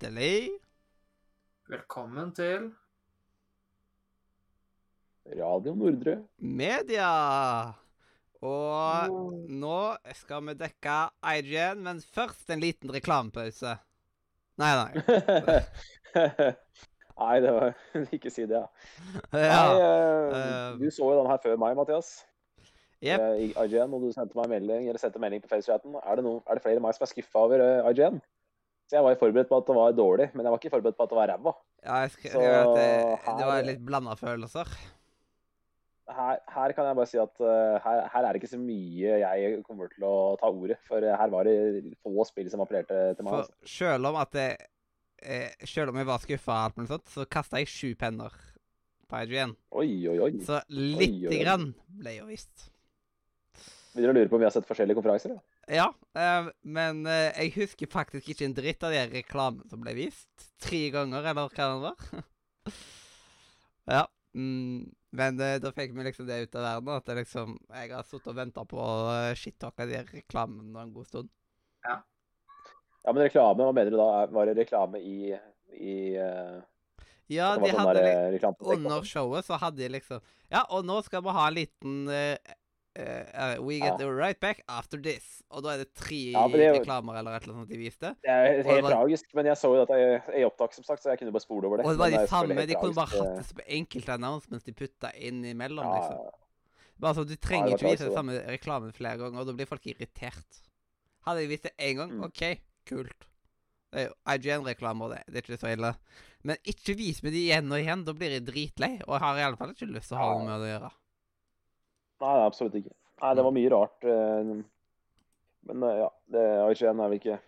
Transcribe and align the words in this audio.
hjertelig 0.00 0.48
Velkommen 1.68 2.32
til 2.32 2.70
Radio 5.36 5.74
Nordre. 5.74 6.14
media. 6.38 7.72
Og 8.40 9.44
nå 9.48 9.80
skal 10.16 10.46
vi 10.46 10.54
dekke 10.56 10.94
IGN, 11.36 11.82
men 11.84 12.00
først 12.00 12.48
en 12.50 12.60
liten 12.64 12.90
reklamepause. 12.90 13.76
Nei, 14.56 14.72
nei. 14.80 15.60
Nei, 17.20 17.36
det 17.44 17.52
var 17.52 17.76
Ikke 18.16 18.30
si 18.32 18.48
det, 18.48 18.56
ja. 18.56 18.66
Ja. 19.36 19.62
Nei, 19.68 19.84
eh, 19.84 20.40
eh, 20.40 20.80
du 20.80 20.90
så 20.90 21.12
jo 21.12 21.20
den 21.20 21.30
her 21.30 21.44
før 21.44 21.60
meg, 21.60 21.76
Mathias. 21.76 22.24
Yep. 23.04 23.20
Eh, 23.20 23.52
IGN, 23.52 23.92
og 23.92 24.08
du 24.08 24.12
sendte 24.16 24.40
meg 24.40 24.48
melding, 24.48 24.88
eller 24.88 24.98
sendte 24.98 25.20
melding 25.20 25.44
på 25.44 25.52
FaceChatten. 25.52 26.00
Er 26.00 26.16
det, 26.16 26.24
noen, 26.24 26.40
er 26.48 26.56
det 26.56 26.64
flere 26.64 26.80
enn 26.80 26.88
meg 26.88 26.96
som 26.96 27.04
er 27.04 27.12
skuffa 27.12 27.44
over 27.44 27.90
IGN? 27.92 28.22
Så 28.90 28.96
jeg 28.98 29.06
var 29.06 29.18
forberedt 29.20 29.46
på 29.46 29.58
at 29.60 29.68
det 29.68 29.74
var 29.76 29.92
dårlig, 29.94 30.24
men 30.34 30.42
jeg 30.42 30.50
var 30.50 30.58
ikke 30.58 30.72
forberedt 30.72 30.96
på 30.98 31.04
at 31.06 31.10
det 31.12 31.18
var 31.20 31.28
ræva. 31.30 31.50
Ja, 31.84 31.98
jeg 32.02 32.10
skal, 32.10 32.32
Så 32.32 32.40
at 32.42 32.70
det, 32.74 32.88
det 33.38 33.46
var 33.46 33.68
litt 33.68 33.84
blanda 33.86 34.16
følelser. 34.18 34.72
Her, 36.10 36.40
her 36.50 36.72
kan 36.74 36.88
jeg 36.88 36.98
bare 36.98 37.06
si 37.06 37.20
at 37.22 37.38
uh, 37.38 37.76
her, 37.84 38.00
her 38.10 38.26
er 38.26 38.34
det 38.34 38.40
ikke 38.40 38.50
så 38.50 38.58
mye 38.58 39.20
jeg 39.20 39.60
kommer 39.62 39.92
til 39.92 40.08
å 40.08 40.16
ta 40.40 40.50
ordet. 40.50 40.80
For 40.88 41.06
eh, 41.06 41.14
her 41.20 41.30
var 41.30 41.46
det 41.46 41.92
få 42.02 42.26
spill 42.26 42.50
som 42.50 42.64
appellerte 42.64 42.98
til 43.14 43.28
meg. 43.28 43.30
For 43.36 43.44
Altså. 43.44 43.70
selv 43.76 44.10
om 44.10 44.18
at 44.18 44.34
det 44.34 44.48
eh, 45.22 45.54
Selv 45.70 45.94
om 45.94 46.00
jeg 46.02 46.10
var 46.10 46.26
skuffa, 46.26 46.58
så 47.14 47.28
kasta 47.30 47.62
jeg 47.62 47.70
sju 47.70 47.94
penner 48.00 48.34
på 49.06 49.22
IGN. 49.22 49.54
Oi, 49.70 49.86
oi, 50.10 50.18
oi. 50.26 50.32
Så 50.42 50.58
lite 50.74 51.38
grann 51.44 51.70
ble 52.02 52.18
jo 52.18 52.26
visst. 52.26 52.72
Begynner 53.94 54.16
å 54.16 54.18
lure 54.18 54.34
på 54.34 54.38
om 54.38 54.42
vi 54.42 54.50
har 54.50 54.58
sett 54.58 54.66
forskjellige 54.66 54.98
konferanser. 54.98 55.38
Ja. 55.38 55.49
Ja, 55.70 55.92
eh, 56.18 56.48
men 56.66 57.04
eh, 57.06 57.28
jeg 57.36 57.52
husker 57.54 57.90
faktisk 57.90 58.32
ikke 58.32 58.48
en 58.48 58.56
dritt 58.56 58.82
av 58.82 58.94
de 58.94 59.04
reklamene 59.12 59.68
som 59.70 59.82
ble 59.82 59.94
vist. 59.94 60.48
Tre 60.62 60.80
ganger, 60.94 61.22
eller 61.30 61.52
hva 61.52 61.68
det 61.70 61.82
var. 61.84 62.24
ja. 63.96 64.06
Mm, 64.34 64.90
men 65.18 65.38
eh, 65.42 65.58
da 65.62 65.70
fikk 65.74 65.94
vi 65.94 66.06
liksom 66.06 66.26
det 66.26 66.40
ut 66.42 66.58
av 66.58 66.66
verden. 66.66 66.90
At 66.96 67.12
jeg, 67.12 67.20
liksom, 67.22 67.54
jeg 67.70 67.94
har 67.94 68.08
sittet 68.08 68.32
og 68.32 68.40
venta 68.40 68.66
på 68.66 68.80
uh, 68.82 69.30
shit-talka 69.38 69.86
de 69.90 70.02
reklamene 70.10 70.82
en 70.82 70.92
god 70.94 71.06
stund. 71.06 71.30
ja, 71.86 72.00
men 73.06 73.22
reklame, 73.22 73.62
hva 73.62 73.72
mener 73.74 73.94
du 73.94 74.00
da? 74.00 74.26
Var 74.34 74.50
det 74.50 74.58
reklame 74.64 75.02
i, 75.06 75.32
i 75.78 75.96
uh... 76.18 76.58
Ja, 77.30 77.52
de 77.54 77.70
sånn 77.70 77.78
hadde 77.78 78.02
der, 78.02 78.32
litt 78.34 78.44
eh, 78.44 78.70
Under 78.74 79.04
showet 79.06 79.46
så 79.46 79.58
hadde 79.62 79.78
de 79.84 79.90
liksom 79.94 80.22
Ja, 80.50 80.64
og 80.66 80.82
nå 80.86 80.98
skal 81.06 81.22
vi 81.22 81.34
ha 81.36 81.46
en 81.46 81.56
liten 81.56 81.98
eh, 82.10 82.56
eh, 83.00 83.58
We 83.60 83.78
get 83.80 84.00
Ja. 84.00 84.06
right 84.08 84.38
back 84.40 84.62
after 84.68 84.96
this. 85.00 85.42
Og 85.50 85.62
da 85.64 85.70
er 85.74 85.78
det 85.84 85.94
tre 85.94 86.32
Ja, 86.32 86.46
det 86.48 86.60
er 86.60 86.74
jo- 86.74 86.80
reklamer 86.80 87.18
eller 87.18 87.36
et 87.36 87.42
eller 87.42 87.54
annet 87.54 87.68
de 87.68 87.78
viste. 87.78 88.14
Det 88.22 88.30
er 88.30 88.62
helt 88.62 88.66
det 88.66 88.82
var- 88.82 88.92
tragisk, 88.92 89.34
men 89.34 89.46
jeg 89.46 89.56
så 89.56 89.74
jo 89.74 89.84
dette 89.84 90.38
i, 90.38 90.44
opptak, 90.44 90.72
som 90.74 90.84
sagt, 90.84 91.02
så 91.02 91.10
jeg 91.10 91.18
kunne 91.18 91.32
bare 91.32 91.40
spole 91.40 91.66
over 91.66 91.76
det. 91.78 91.86
Og 91.86 91.92
det 91.92 91.98
var 91.98 92.10
de 92.10 92.26
samme. 92.28 92.66
De 92.66 92.74
kunne 92.74 92.94
bare 92.94 93.06
hatt 93.06 93.36
det 93.36 93.46
som 93.46 93.58
enkelte 93.66 94.12
announcements 94.12 94.64
de 94.64 94.72
putta 94.72 95.12
inn 95.16 95.42
imellom. 95.44 95.84
Ja, 95.84 96.00
liksom. 96.00 96.30
Bare 97.00 97.14
så 97.14 97.24
Du 97.26 97.34
trenger 97.36 97.68
ja, 97.70 97.76
ikke 97.76 97.90
vise 97.96 98.04
den 98.04 98.12
samme 98.14 98.32
reklamen 98.46 98.92
flere 98.92 99.16
ganger, 99.18 99.40
og 99.40 99.46
da 99.46 99.52
blir 99.52 99.66
folk 99.66 99.82
irritert. 99.86 100.60
Hadde 101.26 101.40
jeg 101.40 101.48
vist 101.48 101.62
det 101.62 101.72
én 101.78 101.96
gang, 101.96 102.10
Mm. 102.12 102.24
OK, 102.24 102.60
kult. 102.86 103.26
Det 103.92 104.02
er 104.02 104.06
jo 104.06 104.14
IGN-reklamer, 104.26 105.08
det. 105.16 105.22
Det 105.26 105.36
er 105.36 105.42
ikke 105.56 105.60
så 105.60 105.72
ille. 105.76 105.94
Men 106.44 106.56
ikke 106.64 106.94
vis 106.96 107.22
meg 107.22 107.32
de 107.32 107.48
igjen 107.48 107.72
og 107.72 107.78
igjen. 107.80 108.04
Da 108.04 108.12
blir 108.12 108.30
jeg 108.30 108.44
dritlei. 108.46 109.00
Og 109.08 109.18
jeg 109.18 109.20
har 109.20 109.36
i 109.36 109.42
alle 109.42 109.56
fall 109.56 109.70
ikke 109.74 109.90
lyst 109.92 110.08
til 110.08 110.16
å 110.16 110.20
ha 110.20 110.38
noe 110.38 110.44
med 110.46 110.60
det 110.60 110.68
å 110.68 110.80
gjøre. 110.80 110.92
Nei, 112.20 112.36
absolutt 112.44 112.76
ikke. 112.80 112.92
Nei, 113.20 113.32
det 113.36 113.44
var 113.46 113.54
mye 113.56 113.70
rart. 113.72 114.04
eh, 114.04 114.52
Men 115.70 115.86
eh, 115.88 115.98
ja, 116.02 116.08
det 116.34 116.44
IGN 116.72 117.00
er 117.00 117.08
vel 117.12 117.20
ikke 117.20 117.38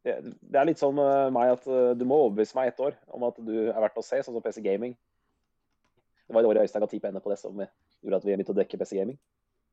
det, 0.00 0.56
er 0.56 0.64
litt 0.64 0.80
sånn 0.80 0.94
med 0.96 1.34
meg 1.36 1.50
at 1.58 1.66
eh, 1.68 1.90
du 1.98 2.06
må 2.08 2.22
overbevise 2.24 2.56
meg 2.56 2.70
ett 2.70 2.80
år 2.80 2.94
om 3.12 3.26
at 3.28 3.36
du 3.44 3.52
er 3.66 3.80
verdt 3.84 3.98
å 4.00 4.04
se, 4.04 4.22
sånn 4.24 4.32
som 4.32 4.44
PC 4.44 4.62
Gaming. 4.64 4.94
Det 6.24 6.32
var 6.32 6.46
det 6.46 6.50
året 6.52 6.64
Øystein 6.64 6.80
ga 6.80 6.88
ti 6.88 7.00
penner 7.02 7.20
på 7.20 7.32
det 7.32 7.36
som 7.42 7.58
gjorde 7.58 8.20
at 8.20 8.24
vi 8.24 8.32
begynte 8.32 8.54
å 8.54 8.56
dekke 8.56 8.78
PC 8.80 8.96
Gaming. 8.96 9.18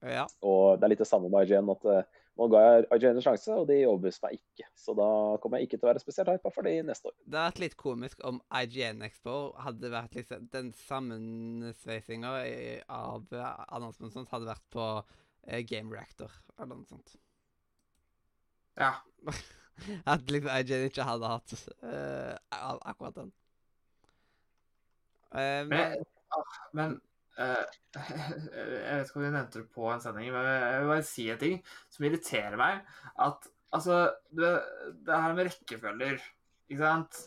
Ja. 0.03 0.25
Og 0.43 0.77
det 0.77 0.85
er 0.87 0.91
litt 0.91 1.03
det 1.03 1.07
samme 1.09 1.29
med 1.31 1.47
IGN. 1.47 1.69
at 1.71 2.09
Nå 2.37 2.45
ga 2.53 2.59
jeg 2.61 2.85
IGN 2.93 3.17
en 3.17 3.23
sjanse, 3.25 3.53
og 3.53 3.65
de 3.69 3.79
overbeviste 3.87 4.27
meg 4.27 4.37
ikke. 4.37 4.67
Så 4.77 4.93
da 4.97 5.07
kommer 5.41 5.57
jeg 5.57 5.67
ikke 5.67 5.79
til 5.79 5.87
å 5.87 5.89
være 5.89 6.01
spesielt 6.03 6.29
hypa 6.29 6.51
for 6.53 6.67
de 6.67 6.73
neste 6.85 7.09
år. 7.09 7.15
Det 7.23 7.33
hadde 7.33 7.45
vært 7.49 7.61
litt 7.63 7.77
komisk 7.79 8.21
om 8.29 8.37
IGN 8.59 9.01
Expo 9.07 9.37
hadde 9.63 9.91
vært 9.93 10.17
liksom 10.19 10.45
Den 10.53 10.69
sammensveisinga 10.85 12.35
av 12.93 13.33
annonsen 13.65 14.13
sånt 14.13 14.29
hadde 14.33 14.51
vært 14.51 14.67
på 14.73 14.85
eh, 15.47 15.63
Game 15.65 15.89
Reactor 15.93 16.33
eller 16.59 16.75
noe 16.75 16.89
sånt. 16.91 17.17
Ja. 18.77 18.93
At 20.13 20.29
liksom 20.29 20.53
IGN 20.53 20.87
ikke 20.91 21.09
hadde 21.09 21.33
hatt 21.33 21.57
uh, 21.81 22.37
akkurat 22.53 23.17
den. 23.17 23.33
Uh, 25.33 25.65
Men, 25.67 25.67
men 25.67 26.05
ah, 26.33 26.57
men 26.77 26.97
eh, 26.97 27.03
Jeg 27.97 28.97
vet 28.97 29.09
ikke 29.09 29.19
om 29.19 29.23
vi 29.25 29.29
nevnte 29.33 29.61
det 29.61 29.67
på 29.73 29.89
en 29.91 30.01
sending, 30.01 30.31
men 30.33 30.47
jeg 30.47 30.79
vil 30.81 30.89
bare 30.91 31.05
si 31.05 31.27
en 31.33 31.39
ting 31.41 31.59
som 31.93 32.05
irriterer 32.07 32.57
meg. 32.59 32.81
At 33.21 33.47
altså 33.73 33.99
Det, 34.31 34.51
det 35.05 35.19
her 35.21 35.35
med 35.37 35.49
rekkefølger, 35.49 36.17
ikke 36.69 36.81
sant? 36.81 37.19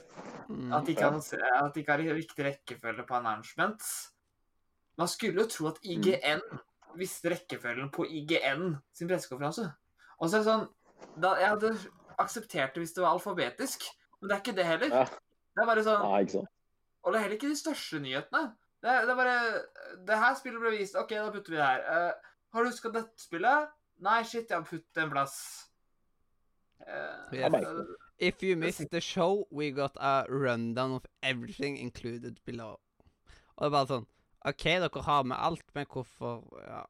mm, 0.49 0.73
At 0.77 0.87
det 0.87 0.97
ikke, 0.97 1.11
at 1.11 1.75
de 1.75 1.85
ikke 1.85 1.95
er 1.97 2.19
riktig 2.19 2.47
rekkefølge 2.47 3.07
på 3.09 3.15
announcements. 3.21 3.93
Man 4.99 5.09
skulle 5.09 5.43
jo 5.45 5.49
tro 5.49 5.71
at 5.71 5.79
IGN 5.87 6.43
visste 6.99 7.31
rekkefølgen 7.33 7.91
på 7.95 8.05
IGN 8.05 8.75
sin 8.93 9.09
pressekonferanse. 9.09 9.69
Og 10.19 10.29
så 10.29 10.37
er 10.37 10.43
det 10.43 10.49
sånn 10.51 10.67
da, 11.23 11.31
Jeg 11.41 11.49
hadde 11.55 11.71
akseptert 12.21 12.75
det 12.75 12.83
hvis 12.83 12.93
det 12.97 13.03
var 13.05 13.15
alfabetisk, 13.17 13.87
men 14.21 14.29
det 14.29 14.35
er 14.37 14.43
ikke 14.43 14.57
det 14.59 14.67
heller. 14.69 14.91
Det 15.57 15.63
er 15.63 15.67
bare 15.71 15.85
sånn. 15.87 16.03
Og 17.01 17.13
det 17.13 17.17
er 17.19 17.23
heller 17.25 17.39
ikke 17.39 17.49
de 17.55 17.57
største 17.57 18.01
nyhetene. 18.03 18.43
Det, 18.81 18.93
det 19.07 19.13
er 19.13 19.19
bare 19.19 20.05
Det 20.09 20.21
her 20.23 20.37
spillet 20.39 20.63
ble 20.63 20.75
vist. 20.79 20.97
OK, 20.97 21.11
da 21.17 21.31
putter 21.35 21.53
vi 21.53 21.59
det 21.59 21.67
her. 21.67 21.83
Uh, 21.89 22.31
har 22.55 22.65
du 22.65 22.71
huska 22.71 22.93
dette 22.95 23.21
spillet? 23.23 23.73
Nei, 24.01 24.23
shit, 24.25 24.49
jeg 24.49 24.57
har 24.57 24.65
puttet 24.65 25.03
en 25.03 25.11
plass. 25.13 25.37
Uh, 26.81 27.35
Yes. 27.37 27.51
merker 27.53 27.97
If 28.21 28.43
you 28.43 28.57
missed 28.57 28.91
the 28.91 29.01
show, 29.01 29.47
we 29.51 29.71
got 29.71 29.97
a 29.97 30.27
rundown 30.29 30.93
of 30.93 31.07
everything 31.23 31.79
included 31.79 32.41
below. 32.45 32.77
Og 33.57 33.65
det 33.65 33.69
er 33.69 33.75
bare 33.77 33.89
sånn 33.89 34.09
OK, 34.49 34.65
dere 34.65 35.03
har 35.05 35.25
med 35.29 35.37
alt, 35.37 35.65
men 35.77 35.87
hvorfor 35.89 36.43
ja, 36.65 36.83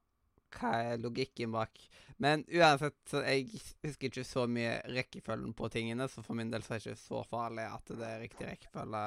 Hva 0.54 0.70
er 0.82 0.98
logikken 1.02 1.52
bak? 1.54 1.78
Men 2.18 2.42
uansett, 2.50 2.96
så 3.06 3.22
jeg 3.22 3.46
husker 3.84 4.10
ikke 4.10 4.24
så 4.26 4.46
mye 4.50 4.80
rekkefølgen 4.90 5.54
på 5.54 5.70
tingene, 5.70 6.08
så 6.10 6.22
for 6.26 6.34
min 6.38 6.50
del 6.50 6.62
så 6.66 6.74
er 6.74 6.82
det 6.82 6.92
ikke 6.92 7.02
så 7.04 7.22
farlig 7.30 7.66
at 7.70 7.92
det 7.94 8.06
er 8.08 8.22
riktig 8.24 8.48
rekkefølge 8.48 9.04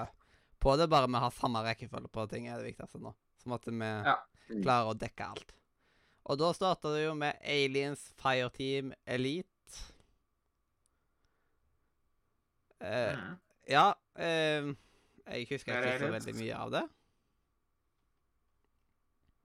på 0.63 0.75
det. 0.79 0.87
Bare 0.91 1.09
vi 1.11 1.21
har 1.25 1.35
samme 1.35 1.61
rekkefølge 1.65 2.09
på 2.13 2.25
ting, 2.31 2.47
er 2.47 2.61
det 2.61 2.71
viktigste 2.71 3.01
nå. 3.03 3.13
Som 3.43 3.55
at 3.57 3.67
vi 3.67 3.77
Ja. 3.79 4.17
Mm. 4.49 4.61
klarer 4.63 4.91
å 4.91 4.97
dekke 4.99 5.27
alt. 5.33 5.53
Og 6.25 6.37
da 6.39 6.53
starta 6.55 6.91
det 6.93 7.05
jo 7.05 7.13
med 7.19 7.35
Aliens 7.43 8.11
Fireteam 8.19 8.93
Elite. 9.05 9.49
Eh, 12.83 13.15
mm. 13.15 13.37
ja, 13.71 13.93
eh, 14.19 14.73
jeg 15.27 15.47
husker 15.49 15.73
Er 15.77 15.93
ikke 15.93 16.05
så 16.07 16.11
veldig 16.11 16.35
mye 16.35 16.55
av 16.59 16.71
det. 16.71 16.83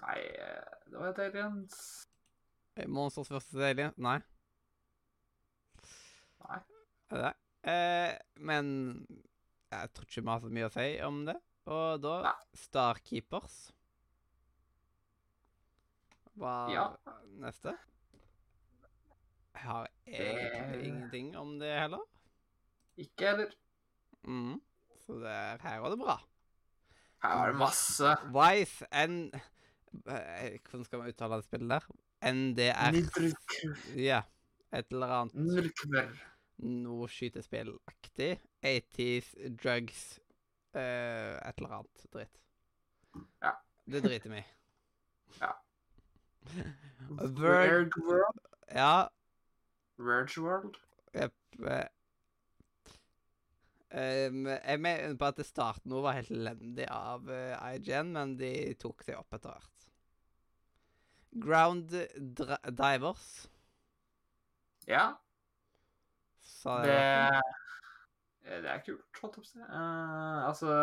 Nei, 0.03 0.19
eh, 0.19 0.75
det 0.91 0.99
var 0.99 1.09
et 1.13 1.25
aliens 1.29 1.79
Eh, 2.79 2.87
Monsters 2.87 3.31
vs. 3.31 3.55
Alien? 3.55 3.95
Nei. 3.99 4.21
Nei. 7.11 7.33
Eh, 7.67 8.13
men 8.37 8.69
jeg 9.71 9.93
tror 9.95 10.05
ikke 10.09 10.23
vi 10.23 10.31
har 10.33 10.41
så 10.41 10.51
mye 10.51 10.69
å 10.69 10.73
si 10.73 10.87
om 11.05 11.25
det. 11.29 11.37
Og 11.69 12.01
da 12.03 12.15
Nei. 12.23 12.35
Starkeepers. 12.57 13.57
Hva 16.39 16.55
Ja. 16.73 16.87
neste? 17.43 17.75
Jeg 19.55 19.63
har 19.63 19.89
egentlig 20.07 20.73
Det- 20.79 20.87
ingenting 20.87 21.37
om 21.37 21.59
det 21.59 21.73
heller. 21.81 22.05
Ikke 22.97 23.27
heller. 23.27 23.51
Mm. 24.25 24.61
Så 25.07 25.19
det, 25.21 25.27
er- 25.29 25.59
her 25.63 25.81
var 25.81 25.91
det 25.91 25.99
bra. 25.99 26.17
Her 27.23 27.37
var 27.39 27.47
det 27.49 27.57
masse. 27.59 28.17
Wise 28.33 28.87
and 28.93 29.35
eh, 30.07 30.59
Hvordan 30.63 30.85
skal 30.85 30.99
man 30.99 31.09
uttale 31.09 31.37
det 31.37 31.45
spillet 31.45 31.69
der? 31.69 31.81
NDR 32.23 32.93
Nidruk- 32.93 33.97
Ja. 33.97 34.23
Et 34.73 34.87
eller 34.93 35.07
annet 35.07 35.35
Nidruk. 35.35 36.19
noe 36.59 37.07
skytespillaktig. 37.09 38.39
80s 38.65 39.35
drugs 39.63 40.19
uh, 40.75 41.37
Et 41.49 41.59
eller 41.59 41.77
annet 41.79 42.07
dritt. 42.13 42.41
Ja. 43.43 43.55
Det 43.87 44.03
driter 44.05 44.31
vi 44.31 44.43
i. 44.43 44.47
Ja. 45.41 45.53
Verge 47.21 48.01
World. 48.03 48.41
Ja. 48.73 49.09
Verge 49.99 50.41
World. 50.41 50.79
Jepp. 51.15 51.35
Um, 53.89 54.47
jeg 54.47 54.81
mener 54.81 55.15
på 55.17 55.29
at 55.31 55.39
starten 55.47 55.93
nå 55.93 56.01
var 56.05 56.19
helt 56.19 56.33
elendig 56.33 56.89
av 56.93 57.29
uh, 57.29 57.55
IGN, 57.73 58.11
men 58.17 58.35
de 58.41 58.51
tok 58.81 59.05
seg 59.05 59.17
opp 59.21 59.37
etter 59.37 59.55
hvert. 59.55 59.79
Ground 61.39 61.93
Divers, 62.81 63.29
Ja, 64.89 65.07
sa 66.41 66.79
det 66.83 66.95
eh, 66.97 67.41
det 68.49 68.73
er 68.73 68.83
kult, 68.87 69.21
holdt 69.23 69.39
jeg 69.39 69.45
på 69.45 69.47
å 69.47 69.53
si. 69.53 69.63
Eh, 69.65 70.43
altså 70.49 70.75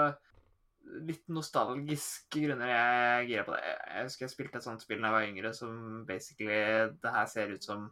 Litt 1.01 1.23
nostalgiske 1.33 2.43
grunner 2.43 2.69
jeg 2.69 2.97
er 3.03 3.23
gira 3.25 3.43
på 3.47 3.55
det. 3.55 3.61
Jeg 3.65 4.05
husker 4.05 4.25
jeg 4.27 4.33
spilte 4.35 4.59
et 4.59 4.65
sånt 4.67 4.83
spill 4.83 4.99
da 5.01 5.09
jeg 5.09 5.15
var 5.15 5.29
yngre, 5.31 5.51
som 5.57 6.03
basically 6.05 6.59
Det 7.01 7.13
her 7.15 7.25
ser 7.31 7.53
ut 7.55 7.65
som 7.65 7.87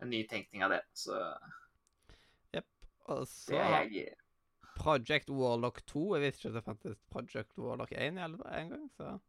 en 0.00 0.08
ny 0.08 0.22
tenkning 0.30 0.64
av 0.64 0.72
det. 0.72 0.80
Så 0.96 1.18
Og 3.04 3.26
så 3.28 3.58
er 3.60 4.14
Project 4.78 5.28
Warlock 5.30 5.82
2. 5.86 6.04
Jeg 6.16 6.24
visste 6.24 6.40
ikke 6.40 6.48
at 6.48 6.56
det 6.56 6.64
fantes 6.64 6.98
Project 7.12 7.58
Warlock 7.60 7.92
1 7.92 8.18
i 8.18 8.22
alle- 8.24 8.54
en 8.58 8.70
gang, 8.70 8.90
så 8.96 9.20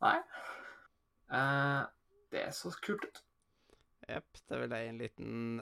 Nei. 0.00 0.18
Uh, 1.30 1.86
det 2.32 2.48
så 2.56 2.72
kult 2.82 3.04
ut. 3.04 3.22
jepp. 4.08 4.32
Det 4.48 4.56
er 4.56 4.66
vel 4.66 4.72
en 4.72 4.98
liten 4.98 5.60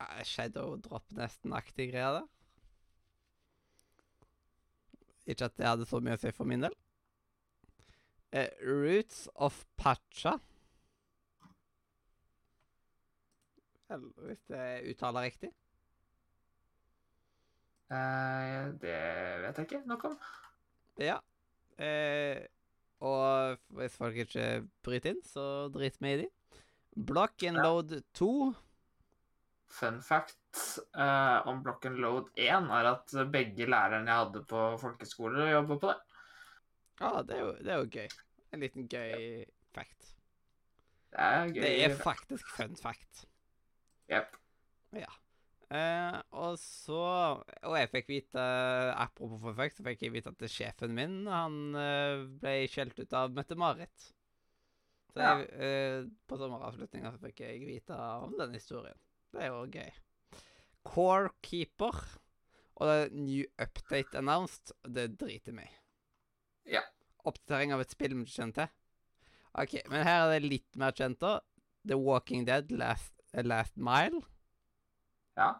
uh, 0.00 0.22
shadow 0.24 0.76
drop 0.80 1.12
nesten-aktig 1.12 1.90
greie 1.92 2.12
der. 2.16 2.28
Ikke 5.26 5.48
at 5.48 5.56
det 5.56 5.66
hadde 5.66 5.86
så 5.88 6.00
mye 6.04 6.18
å 6.18 6.20
si 6.20 6.32
for 6.36 6.48
min 6.48 6.66
del. 6.66 6.74
Eh, 8.34 8.50
Roots 8.66 9.28
of 9.34 9.64
Pacha. 9.76 10.36
Eller 13.88 14.26
hvis 14.26 14.42
det 14.50 14.64
uttaler 14.90 15.28
riktig. 15.28 15.52
Eh, 17.94 18.72
det 18.82 18.98
vet 19.44 19.60
jeg 19.60 19.68
ikke 19.68 19.82
noe 19.86 20.10
om. 20.10 20.18
Ja. 21.00 21.18
Eh, 21.78 22.44
og 23.04 23.58
hvis 23.78 23.96
folk 24.00 24.18
ikke 24.24 24.64
bryter 24.84 25.14
inn, 25.14 25.22
så 25.26 25.68
drit 25.74 26.00
vi 26.02 26.14
i 26.14 26.22
de. 26.24 26.30
Block 26.94 27.42
and 27.42 27.58
load 27.58 28.00
2. 28.14 28.30
Fun 29.74 30.00
fact 30.02 30.38
eh, 30.96 31.46
om 31.50 31.62
Block 31.64 31.86
and 31.88 32.00
Load 32.02 32.30
1 32.36 32.70
er 32.78 32.90
at 32.90 33.14
begge 33.32 33.66
lærerne 33.70 34.10
jeg 34.10 34.22
hadde 34.24 34.44
på 34.50 34.62
folkeskole, 34.82 35.48
jobber 35.50 35.80
på 35.82 35.90
det. 35.92 35.98
Ja, 37.00 37.10
det 37.26 37.36
er, 37.36 37.42
jo, 37.42 37.52
det 37.58 37.74
er 37.74 37.82
jo 37.82 37.90
gøy. 37.90 38.08
En 38.54 38.62
liten 38.62 38.88
gøy 38.88 39.44
fact. 39.74 40.14
Det 41.10 41.26
er 41.26 41.50
gøy. 41.50 41.60
Det 41.64 41.74
er 41.88 41.98
faktisk 41.98 42.54
fun 42.56 42.76
fact. 42.78 43.24
Jepp. 44.10 44.36
Ja. 44.94 45.10
Uh, 45.74 46.18
og 46.36 46.58
så 46.60 46.98
Og 47.64 47.72
jeg 47.74 47.88
fikk 47.90 48.10
vite 48.12 48.42
Apropos 49.00 49.40
fun 49.42 49.56
fact, 49.56 49.78
så 49.78 49.86
fikk 49.86 50.04
jeg 50.04 50.12
vite 50.14 50.30
at 50.30 50.44
sjefen 50.52 50.92
min 50.94 51.24
han 51.26 51.56
uh, 51.74 52.26
ble 52.38 52.52
skjelt 52.70 53.00
ut 53.00 53.16
av 53.16 53.32
Mette-Marit. 53.34 54.12
Så 55.14 55.22
Ja. 55.22 55.32
jeg, 55.38 55.48
eh, 55.62 56.06
på 56.26 56.36
sommeravslutninga 56.38 57.12
fikk 57.22 57.44
jeg 57.44 57.60
vite 57.68 57.94
om 57.94 58.32
den 58.38 58.56
historien. 58.56 58.98
Det 59.30 59.44
er 59.44 59.52
jo 59.52 59.60
gøy. 59.70 59.92
Core 60.84 61.30
Keeper 61.42 62.02
og 62.74 62.88
det 62.88 62.94
er 63.04 63.12
New 63.14 63.44
Update 63.62 64.18
Announced, 64.18 64.72
Og 64.84 64.94
det 64.96 65.12
driter 65.20 65.54
vi 65.54 65.62
i. 65.62 65.74
Ja. 66.74 66.80
Oppdatering 67.24 67.72
av 67.74 67.84
et 67.84 67.92
spill 67.94 68.16
vi 68.16 68.24
ikke 68.26 68.34
kjenner 68.34 68.56
til. 68.58 68.72
OK, 69.62 69.74
men 69.92 70.02
her 70.08 70.24
er 70.24 70.32
det 70.34 70.48
litt 70.50 70.78
mer 70.80 70.96
kjent, 70.96 71.20
da. 71.22 71.36
The 71.86 71.94
Walking 72.00 72.42
Dead 72.48 72.72
Last, 72.74 73.14
last 73.46 73.76
Mile. 73.76 74.24
Ja. 75.38 75.52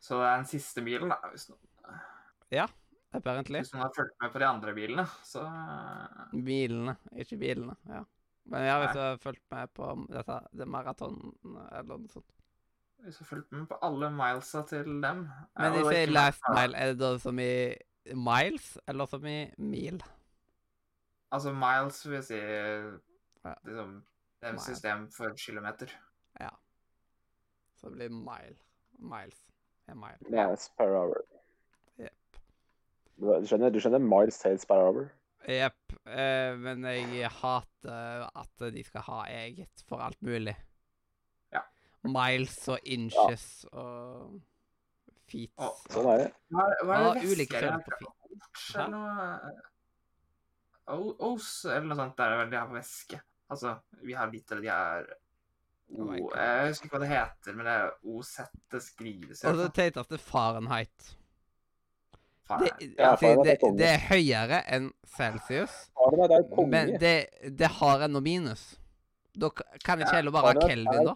Så 0.00 0.20
det 0.20 0.28
er 0.28 0.38
den 0.38 0.48
siste 0.52 0.84
bilen, 0.86 1.10
da. 1.10 1.18
Hvis 1.32 1.48
noen, 1.50 1.66
Ja, 2.54 2.68
Apparently. 3.12 3.58
hvis 3.60 3.72
noen 3.74 3.82
har 3.88 3.92
fulgt 3.94 4.14
med 4.22 4.32
på 4.32 4.38
de 4.38 4.46
andre 4.46 4.72
bilene, 4.74 5.04
så 5.26 5.42
Bilene, 6.32 6.96
ikke 7.18 7.38
bilene. 7.40 7.74
Ja. 7.90 8.04
Men 8.50 8.64
ja, 8.66 8.78
hvis 8.80 8.94
du 8.94 9.00
har 9.02 9.18
fulgt 9.22 9.44
med 9.50 9.72
på 9.74 9.90
dette, 10.10 10.38
det 10.56 10.66
maraton 10.70 11.18
eller 11.44 11.98
noe 11.98 12.10
sånt. 12.14 12.30
Hvis 13.04 13.20
jeg 13.20 13.24
har 13.24 13.28
fulgt 13.28 13.52
med 13.52 13.66
på 13.66 13.76
alle 13.82 14.10
milesa 14.12 14.62
til 14.68 14.84
dem 14.84 15.22
Men 15.58 15.72
hvis 15.72 15.86
de 15.86 15.88
er 15.88 15.92
sier 15.94 16.12
last 16.12 16.48
mile, 16.52 16.76
er 16.76 16.92
det 16.92 16.98
da 17.00 17.10
som 17.18 17.38
i 17.38 17.52
miles, 18.14 18.78
eller 18.88 19.06
som 19.06 19.26
i 19.26 19.38
mil? 19.58 20.02
Altså 21.32 21.52
miles 21.52 22.00
vil 22.10 22.22
si 22.26 22.40
liksom, 23.66 23.94
Det 24.40 24.48
er 24.48 24.54
et 24.54 24.62
system 24.64 25.06
for 25.12 25.32
kilometer. 25.36 25.92
Ja. 26.40 26.48
Så 27.76 27.88
det 27.88 27.96
blir 27.96 28.08
mile. 28.08 28.56
Miles. 28.98 29.40
Ja, 29.88 29.94
mile. 29.94 30.18
Miles 30.28 30.70
per 30.78 30.96
hour. 30.96 31.20
Jepp. 31.98 32.40
Du 33.20 33.46
skjønner, 33.46 33.70
du 33.70 33.80
skjønner 33.80 34.00
miles 34.04 34.40
sales 34.40 34.66
per 34.68 34.80
hour? 34.80 35.08
Jepp. 35.48 35.94
Eh, 36.06 36.56
men 36.60 36.84
jeg 36.84 37.30
hater 37.40 38.26
at 38.28 38.66
de 38.74 38.84
skal 38.84 39.04
ha 39.08 39.22
eget 39.28 39.84
for 39.88 40.04
alt 40.04 40.20
mulig. 40.24 40.56
Ja. 42.00 42.12
Miles 42.14 42.56
og 42.72 42.78
inches 42.84 43.46
og 43.72 44.38
feet. 45.28 45.52
Ja, 45.58 45.70
Sånn 45.92 46.08
er 46.14 46.22
det. 46.24 46.30
Hva 46.50 46.66
er, 46.66 46.84
hva 46.84 46.94
er 46.94 47.02
Ja, 47.04 47.10
det 47.16 47.32
ulike 47.34 47.56
størrelser 47.56 47.84
på 47.86 47.98
feet. 47.98 48.14
Oats 48.40 48.68
eller 48.74 48.94
noe 48.94 49.16
Os 51.30 51.50
eller 51.68 51.86
noe 51.86 51.98
sånt. 51.98 52.16
der 52.18 52.32
er 52.32 52.40
vel 52.40 52.50
de 52.50 52.58
har 52.58 52.70
på 52.70 52.78
væske. 52.78 53.20
Altså, 53.50 53.76
vi 54.02 54.14
har 54.16 54.30
biter, 54.30 54.62
de 54.62 54.70
har 54.70 55.04
Oh 55.90 56.06
O, 56.06 56.28
oh 56.28 56.34
Jeg 56.38 56.68
husker 56.68 56.86
ikke 56.86 56.96
hva 56.96 57.02
det 57.02 57.10
heter, 57.10 57.54
men 57.58 57.66
det 57.66 57.72
er 57.74 57.88
OZ 58.12 58.36
det 58.70 58.82
skrives. 58.84 59.40
Og 59.42 59.56
så 59.58 59.64
teiteste 59.74 60.18
Fahrenheit. 60.22 61.16
Det, 62.50 62.70
altså, 62.98 63.30
det, 63.44 63.56
er 63.62 63.74
det 63.78 63.88
er 63.88 64.00
høyere 64.08 64.60
enn 64.74 64.88
Celsius, 65.06 65.74
er 65.94 66.66
men 66.66 66.96
det, 66.98 67.14
det 67.58 67.68
har 67.78 68.06
ennå 68.06 68.22
minus. 68.22 68.64
Da 69.38 69.52
kan 69.54 70.02
ikke 70.02 70.16
heller 70.16 70.34
bare 70.34 70.54
ha 70.54 70.64
Kelvin, 70.66 71.06
da. 71.06 71.14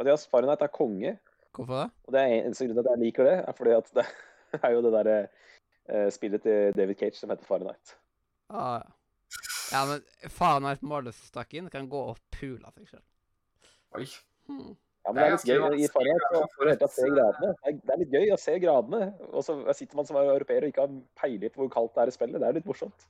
Mathias, 0.00 0.24
Fahrenheit 0.32 0.62
er 0.64 0.72
konge. 0.72 1.18
Hvorfor 1.52 1.82
det? 1.82 1.88
Og 2.06 2.14
det 2.14 2.20
er 2.20 2.34
eneste 2.38 2.66
grunn 2.66 2.78
til 2.78 2.86
at 2.86 2.94
jeg 2.94 3.02
liker 3.02 3.26
det, 3.28 3.36
er 3.44 3.56
fordi 3.58 3.72
at 3.76 3.90
det 3.98 4.06
er 4.64 4.72
jo 4.72 4.82
det 4.86 4.92
derre 4.94 5.16
eh, 5.20 6.06
spillet 6.14 6.42
til 6.46 6.76
David 6.76 6.96
Cage 7.02 7.18
som 7.18 7.32
heter 7.32 7.44
Fahrenheit. 7.44 7.96
Ah, 8.48 8.80
ja. 8.80 8.92
ja, 9.74 9.82
men 9.90 10.30
Fahrenheit 10.32 10.82
målestokken 10.82 11.68
kan 11.70 11.88
gå 11.90 12.04
og 12.12 12.22
pule 12.32 12.72
seg 12.78 12.94
sjøl. 12.94 13.04
Oi. 13.98 14.06
Hmm. 14.48 14.72
Ja, 15.04 15.12
men 15.12 15.20
det 15.20 15.26
er 15.26 15.36
litt 15.36 15.48
gøy. 15.50 15.84
I 15.84 15.90
Fahrenheit 15.92 16.56
får 16.56 16.70
helt 16.72 16.82
tatt 16.84 16.96
se 16.96 17.04
å 17.04 17.12
gradene. 17.14 17.52
Det 17.60 17.92
er, 17.92 18.00
litt 18.00 18.16
gøy 18.16 18.32
å 18.32 18.40
se 18.40 18.56
gradene. 18.62 19.10
Og 19.30 19.44
så 19.44 19.58
sitter 19.76 20.00
man 20.00 20.08
som 20.08 20.16
er 20.20 20.32
europeer 20.32 20.64
og 20.64 20.72
ikke 20.72 20.86
har 20.86 20.96
peiling 21.20 21.52
på 21.52 21.64
hvor 21.64 21.72
kaldt 21.76 21.96
det 21.96 22.06
er 22.06 22.12
i 22.12 22.16
spillet. 22.16 22.40
Det 22.40 22.48
er 22.48 22.56
litt 22.56 22.68
morsomt. 22.68 23.08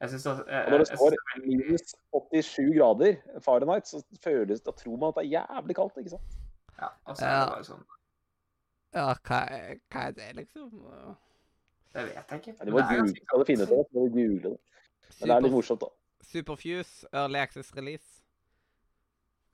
Jeg 0.00 0.08
synes 0.12 0.26
at, 0.30 0.42
jeg, 0.46 0.64
Og 0.64 0.70
når 0.70 0.78
det 0.78 0.88
står 0.88 1.10
det 1.10 1.46
minus 1.46 1.94
87 2.14 2.58
grader 2.78 3.40
Fahrenheit, 3.42 3.88
så 3.88 4.02
føles 4.24 4.60
da 4.60 4.70
tror 4.70 4.96
man 4.96 5.08
at 5.08 5.14
det 5.18 5.24
er 5.26 5.32
jævlig 5.38 5.74
kaldt, 5.76 5.96
ikke 5.98 6.10
sant? 6.10 6.36
Ja, 6.78 6.88
altså, 7.06 7.24
så 7.24 7.26
Ja. 7.26 7.40
det 7.40 7.48
bare 7.54 7.64
sånn 7.66 7.86
Ja, 8.94 9.06
hva, 9.26 9.40
hva 9.92 10.04
er 10.06 10.12
det, 10.16 10.28
liksom? 10.36 10.70
Det 11.94 12.04
vet 12.04 12.30
jeg 12.30 12.38
ikke. 12.38 12.54
Ja, 12.58 12.64
de 12.64 12.70
må 12.70 12.78
Det 12.78 12.88
google, 12.88 13.40
du 13.42 13.44
finne 13.50 13.66
ut 13.66 13.72
av 13.72 13.78
det, 13.78 13.86
du 13.92 13.98
google 13.98 14.42
det. 14.44 14.58
Men 15.18 15.28
det 15.28 15.36
er 15.36 15.40
litt 15.48 15.52
morsomt, 15.52 15.80
da. 15.82 15.90
Superfuse, 16.28 17.06
Early 17.12 17.38
Access 17.42 17.74
Release. 17.76 18.22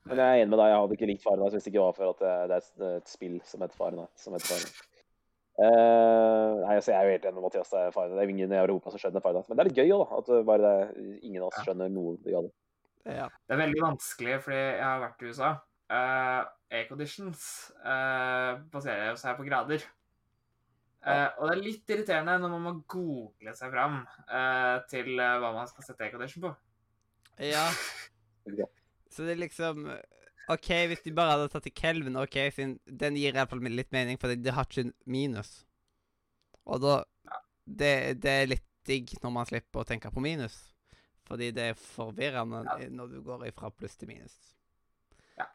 Men 0.04 0.20
jeg 0.20 0.26
er 0.28 0.42
enig 0.42 0.50
med 0.52 0.58
deg, 0.60 0.68
jeg 0.68 0.80
hadde 0.82 0.96
ikke 0.98 1.06
likt 1.08 1.22
Fahrenheit 1.24 1.54
hvis 1.56 1.64
det 1.64 1.72
ikke 1.72 1.84
var 1.86 1.94
for 1.96 2.10
at 2.12 2.18
det 2.20 2.32
det 2.50 2.56
er 2.56 2.64
et, 2.64 2.98
et 2.98 3.08
spill 3.08 3.38
som 3.48 3.64
heter 3.64 3.76
Fahrenheit. 3.78 4.12
Som 4.20 4.36
heter 4.36 4.50
Fahrenheit. 4.52 4.82
Eh, 5.54 6.50
nei, 6.58 6.74
altså, 6.74 6.90
jeg 6.90 6.98
er 6.98 7.06
jo 7.06 7.14
helt 7.14 7.26
enig 7.28 7.38
med 7.38 7.46
Mathias. 7.46 7.70
Det 7.70 7.80
er, 7.80 8.12
det 8.14 8.22
er 8.22 8.32
ingen 8.32 8.54
i 8.54 8.60
Europa 8.60 8.90
som 8.90 9.02
skjønner 9.02 9.22
Fahrenheit. 9.22 9.48
Men 9.50 9.58
det 9.58 9.64
er 9.64 9.70
litt 9.70 9.80
gøy 9.82 9.92
da. 9.92 10.06
At 10.18 10.30
bare 10.48 10.62
det, 10.64 11.08
ingen 11.22 11.42
av 11.42 11.50
oss 11.50 11.60
skjønner 11.62 11.92
noe 11.94 12.16
det. 12.24 12.34
Ja. 13.04 13.28
Det 13.28 13.54
er 13.54 13.60
veldig 13.60 13.84
vanskelig, 13.84 14.38
fordi 14.46 14.60
jeg 14.62 14.84
har 14.84 15.02
vært 15.04 15.22
i 15.22 15.30
USA. 15.30 15.50
Uh, 15.94 16.40
Airconditions 16.74 17.44
uh, 17.84 18.56
baserer 18.72 19.20
seg 19.20 19.36
på 19.38 19.46
grader. 19.46 19.84
Uh, 21.04 21.28
og 21.36 21.50
det 21.50 21.52
er 21.52 21.60
litt 21.60 21.90
irriterende 21.92 22.38
når 22.40 22.52
man 22.54 22.62
må 22.64 22.70
google 22.88 23.52
seg 23.58 23.74
fram 23.74 23.98
uh, 24.06 24.78
til 24.88 25.10
eh, 25.20 25.34
hva 25.42 25.50
man 25.52 25.68
skal 25.68 25.84
sette 25.84 26.06
aircondition 26.06 26.48
på. 26.48 26.54
ja. 27.52 27.68
Ja. 28.44 28.66
Så 29.08 29.24
det 29.24 29.32
er 29.32 29.38
liksom 29.40 29.86
OK, 30.52 30.68
hvis 30.90 31.02
de 31.04 31.12
bare 31.16 31.36
hadde 31.38 31.48
tatt 31.52 31.66
i 31.70 31.72
Kelvin, 31.72 32.16
OK, 32.20 32.36
siden 32.52 32.74
den 33.00 33.16
gir 33.16 33.32
iallfall 33.36 33.62
litt 33.64 33.92
mening, 33.94 34.18
for 34.20 34.34
det 34.34 34.52
har 34.52 34.66
ikke 34.68 34.90
minus. 35.08 35.64
Og 36.68 36.82
da 36.84 36.98
det, 37.64 38.20
det 38.20 38.30
er 38.42 38.50
litt 38.50 38.66
digg 38.84 39.14
når 39.22 39.32
man 39.32 39.46
slipper 39.48 39.80
å 39.80 39.88
tenke 39.88 40.10
på 40.12 40.20
minus. 40.20 40.56
Fordi 41.24 41.48
det 41.56 41.70
er 41.70 41.78
forvirrende 41.80 42.64
Ja. 42.68 42.88
når 42.92 43.14
du 43.14 43.20
går 43.24 43.46
ifra 43.48 43.70
pluss 43.72 43.96
til 43.96 44.10
minus. 44.10 44.34
Ja. 45.38 45.46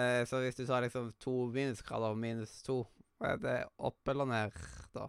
Eh, 0.00 0.22
så 0.24 0.40
hvis 0.40 0.56
du 0.56 0.64
tar 0.66 0.80
liksom 0.86 1.10
to 1.20 1.34
minusgrader 1.52 2.14
og 2.14 2.20
minus 2.22 2.62
to, 2.64 2.78
er 3.20 3.36
det 3.42 3.58
opp 3.84 4.08
eller 4.08 4.24
ned 4.30 4.56
da? 4.94 5.08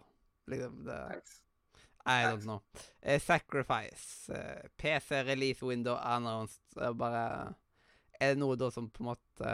Liksom 0.50 0.82
det 0.84 0.98
I 2.10 2.24
don't 2.28 2.44
know. 2.44 2.60
Eh, 3.02 3.20
sacrifice. 3.20 4.28
Eh, 4.32 4.68
PC 4.76 5.22
release 5.24 5.62
window 5.64 5.96
announced. 5.96 6.60
Bare 6.76 7.54
Er 8.20 8.34
det 8.34 8.40
noe 8.42 8.56
da 8.60 8.68
som 8.72 8.90
på 8.92 9.02
en 9.02 9.10
måte 9.14 9.52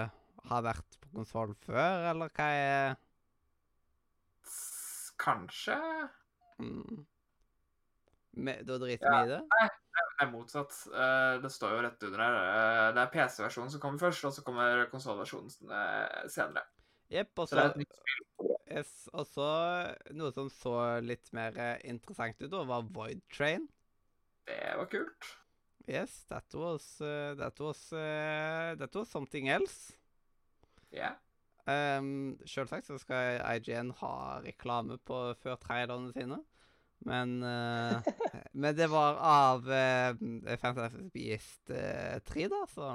har 0.51 0.63
vært 0.67 0.97
på 1.03 1.11
konsoll 1.15 1.55
før, 1.67 2.09
eller 2.11 2.31
hva 2.35 2.47
er 2.55 2.97
Kanskje 5.17 5.77
mm. 6.61 7.05
Me- 8.37 8.61
Da 8.69 8.77
driter 8.79 9.07
Ja. 9.09 9.23
i 9.25 9.29
det? 9.31 9.41
Nei, 9.55 9.69
Det 10.17 10.25
er 10.25 10.31
motsatt. 10.33 10.75
Eh, 10.93 11.39
det 11.43 11.51
står 11.53 11.73
jo 11.75 11.81
rett 11.85 12.03
under 12.09 12.21
her. 12.21 12.35
Eh, 12.43 12.93
det 12.97 13.03
er 13.03 13.11
PC-versjonen 13.13 13.71
som 13.73 13.81
kommer 13.81 13.99
først, 14.01 14.25
og 14.25 14.33
så 14.33 14.45
kommer 14.45 14.85
konsollversjonen 14.93 15.73
eh, 15.73 16.29
senere. 16.33 16.63
Jepp, 17.13 17.39
og 17.39 17.49
Så. 17.49 17.65
Yes, 18.67 19.09
også, 19.13 19.47
noe 20.17 20.33
som 20.33 20.49
så 20.51 21.01
litt 21.05 21.33
mer 21.33 21.79
interessant 21.85 22.41
ut, 22.43 22.51
da, 22.51 22.65
var 22.65 22.83
Void 22.93 23.23
Train. 23.33 23.69
Det 24.49 24.59
var 24.77 24.89
kult. 24.93 25.29
Yes, 25.87 26.25
that 26.29 26.55
was 26.55 27.01
uh, 27.01 27.35
that 27.39 27.61
was 27.61 27.93
uh, 27.93 28.75
that 28.75 28.95
was 28.95 29.09
something 29.09 29.49
else. 29.49 29.93
Ja. 30.91 31.15
Um, 31.67 32.39
Selvsagt 32.47 32.87
så 32.87 32.99
skal 32.99 33.41
IGN 33.57 33.91
ha 34.01 34.41
reklame 34.43 34.99
på 34.99 35.35
før 35.43 35.57
trailerne 35.63 36.13
sine, 36.15 36.39
men 37.07 37.43
uh, 37.43 38.03
Men 38.63 38.77
det 38.77 38.91
var 38.91 39.19
av 39.19 39.67
uh, 39.67 40.59
Fantastic 40.59 41.11
Beast 41.15 41.71
uh, 41.71 42.19
3, 42.27 42.49
da, 42.51 42.63
så 42.71 42.91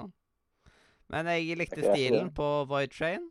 Men 1.11 1.27
jeg 1.27 1.57
likte 1.59 1.83
stilen 1.83 2.31
på 2.31 2.63
Void 2.67 2.91
Train. 2.95 3.29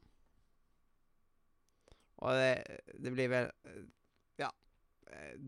Og 2.20 2.36
det, 2.36 2.80
det 3.00 3.12
blir 3.12 3.28
vel 3.32 3.50
Ja. 4.40 4.50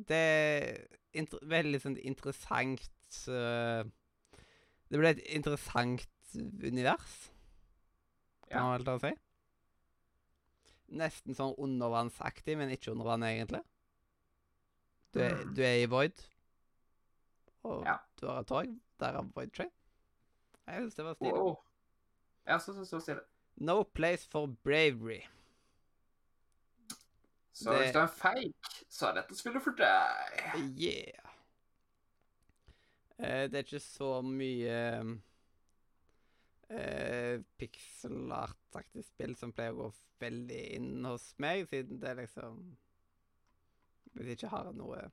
Det 0.09 0.17
er 0.17 1.43
veldig 1.49 1.81
sånn 1.81 1.99
interessant 2.01 2.89
Det 4.93 4.99
blir 5.01 5.09
et 5.15 5.23
interessant 5.33 6.03
univers, 6.37 7.31
kan 8.51 8.59
Ja. 8.59 8.63
man 8.67 8.75
vel 8.77 8.85
ta 8.85 8.93
og 8.99 9.01
si. 9.01 9.13
Nesten 10.93 11.35
sånn 11.35 11.55
undervannsaktig, 11.57 12.57
men 12.61 12.69
ikke 12.75 12.93
under 12.93 13.07
vann, 13.09 13.23
egentlig. 13.25 13.63
Du 15.15 15.21
er, 15.21 15.35
Mm. 15.45 15.55
du 15.55 15.63
er 15.63 15.79
i 15.83 15.87
Void, 15.89 16.27
og 17.65 17.85
Ja. 17.87 17.97
du 18.21 18.27
har 18.27 18.41
et 18.41 18.47
tog. 18.47 18.67
Derav 19.01 19.33
Void 19.35 19.51
Train. 19.55 19.71
Jeg 20.69 20.83
syns 20.83 20.95
det 20.95 21.05
var 21.05 21.15
stilig. 21.15 21.33
Wow. 21.33 21.57
Ja, 22.47 22.59
så, 22.59 22.73
så, 22.75 22.85
så 22.85 23.01
stille. 23.01 23.21
No 23.57 23.83
place 23.85 24.27
for 24.29 24.47
bravery. 24.47 25.23
Så 27.55 27.71
Det- 27.73 27.81
hvis 27.81 27.93
du 27.93 27.99
er 27.99 28.03
en 28.03 28.09
fake, 28.09 28.85
så 28.91 29.07
er 29.09 29.15
dette 29.15 29.35
spillet 29.37 29.63
for 29.63 29.71
deg. 29.71 30.79
Yeah. 30.79 31.32
Eh, 33.19 33.51
det 33.51 33.59
er 33.59 33.67
ikke 33.67 33.81
så 33.83 34.13
mye 34.25 34.79
uh, 36.73 37.43
pixelart-aktig 37.61 39.05
spill 39.07 39.37
som 39.39 39.53
pleier 39.53 39.77
å 39.77 39.85
gå 39.85 39.91
veldig 40.23 40.63
inn 40.77 41.05
hos 41.05 41.33
meg, 41.43 41.67
siden 41.71 42.01
det 42.03 42.15
liksom 42.21 42.63
Hvis 44.13 44.27
jeg 44.29 44.39
ikke 44.39 44.53
har 44.53 44.73
noe 44.77 45.07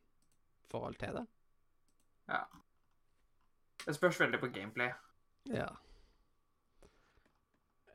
forhold 0.69 0.97
til 0.99 1.15
det. 1.15 1.25
Ja. 2.29 2.43
Det 3.85 3.95
spørs 3.95 4.19
veldig 4.19 4.39
på 4.39 4.49
gameplay. 4.53 4.91
Ja. 5.49 5.69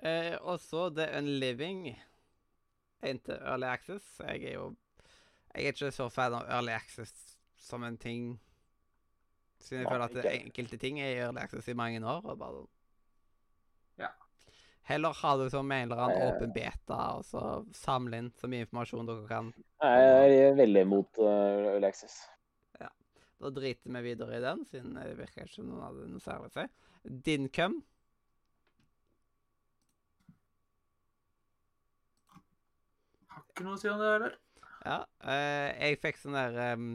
Eh, 0.01 0.35
og 0.41 0.61
så 0.61 0.89
The 0.91 1.19
Unliving 1.19 1.87
inntil 3.05 3.35
Early 3.35 3.67
Access. 3.67 4.21
Jeg 4.21 4.45
er 4.45 4.53
jo 4.53 4.75
Jeg 5.55 5.65
er 5.65 5.73
ikke 5.73 5.93
så 5.93 6.09
fan 6.09 6.35
av 6.35 6.49
Early 6.49 6.73
Access 6.73 7.39
som 7.57 7.85
en 7.85 7.99
ting 7.99 8.41
Siden 9.65 9.85
jeg 9.85 9.89
føler 9.89 10.05
at 10.05 10.17
det 10.19 10.33
enkelte 10.43 10.79
ting 10.81 10.99
jeg 11.01 11.17
gjør 11.17 11.37
Early 11.39 11.69
i 11.73 11.77
mange 11.79 12.01
år. 12.05 12.21
og 12.25 12.39
bare... 12.39 12.65
Ja. 14.03 14.11
Heller 14.91 15.17
ha 15.23 15.31
det 15.41 15.47
som 15.55 15.73
en 15.73 15.87
eller 15.87 16.03
annen 16.05 16.21
Nei, 16.21 16.27
åpen 16.35 16.53
beta, 16.53 16.99
og 17.17 17.25
så 17.25 17.45
samle 17.77 18.21
inn 18.21 18.29
så 18.37 18.51
mye 18.53 18.67
informasjon 18.67 19.09
dere 19.09 19.25
kan. 19.31 19.49
Jeg 19.81 20.43
er 20.51 20.59
veldig 20.59 20.85
imot 20.85 21.23
uh, 21.25 21.71
Early 21.73 21.93
Ja. 22.83 22.91
Da 23.41 23.55
driter 23.57 23.97
vi 23.97 24.05
videre 24.11 24.37
i 24.37 24.45
den, 24.45 24.67
siden 24.69 25.01
det 25.01 25.17
virker 25.23 25.47
ikke 25.47 25.57
som 25.57 25.73
noen 25.73 25.87
hadde 25.87 26.13
noe 26.13 26.25
særlig 26.27 26.53
å 26.53 26.57
si. 26.59 26.69
Dincum. 27.25 27.81
Har 33.33 33.49
ikke 33.49 33.65
noe 33.65 33.81
å 33.81 33.81
si 33.81 33.89
om 33.89 34.05
det 34.05 34.13
heller. 34.13 34.39
Ja, 34.85 35.01
Uh, 35.25 35.71
jeg 35.81 35.97
fikk 36.03 36.19
sånn 36.21 36.35
der 36.37 36.75
um, 36.77 36.89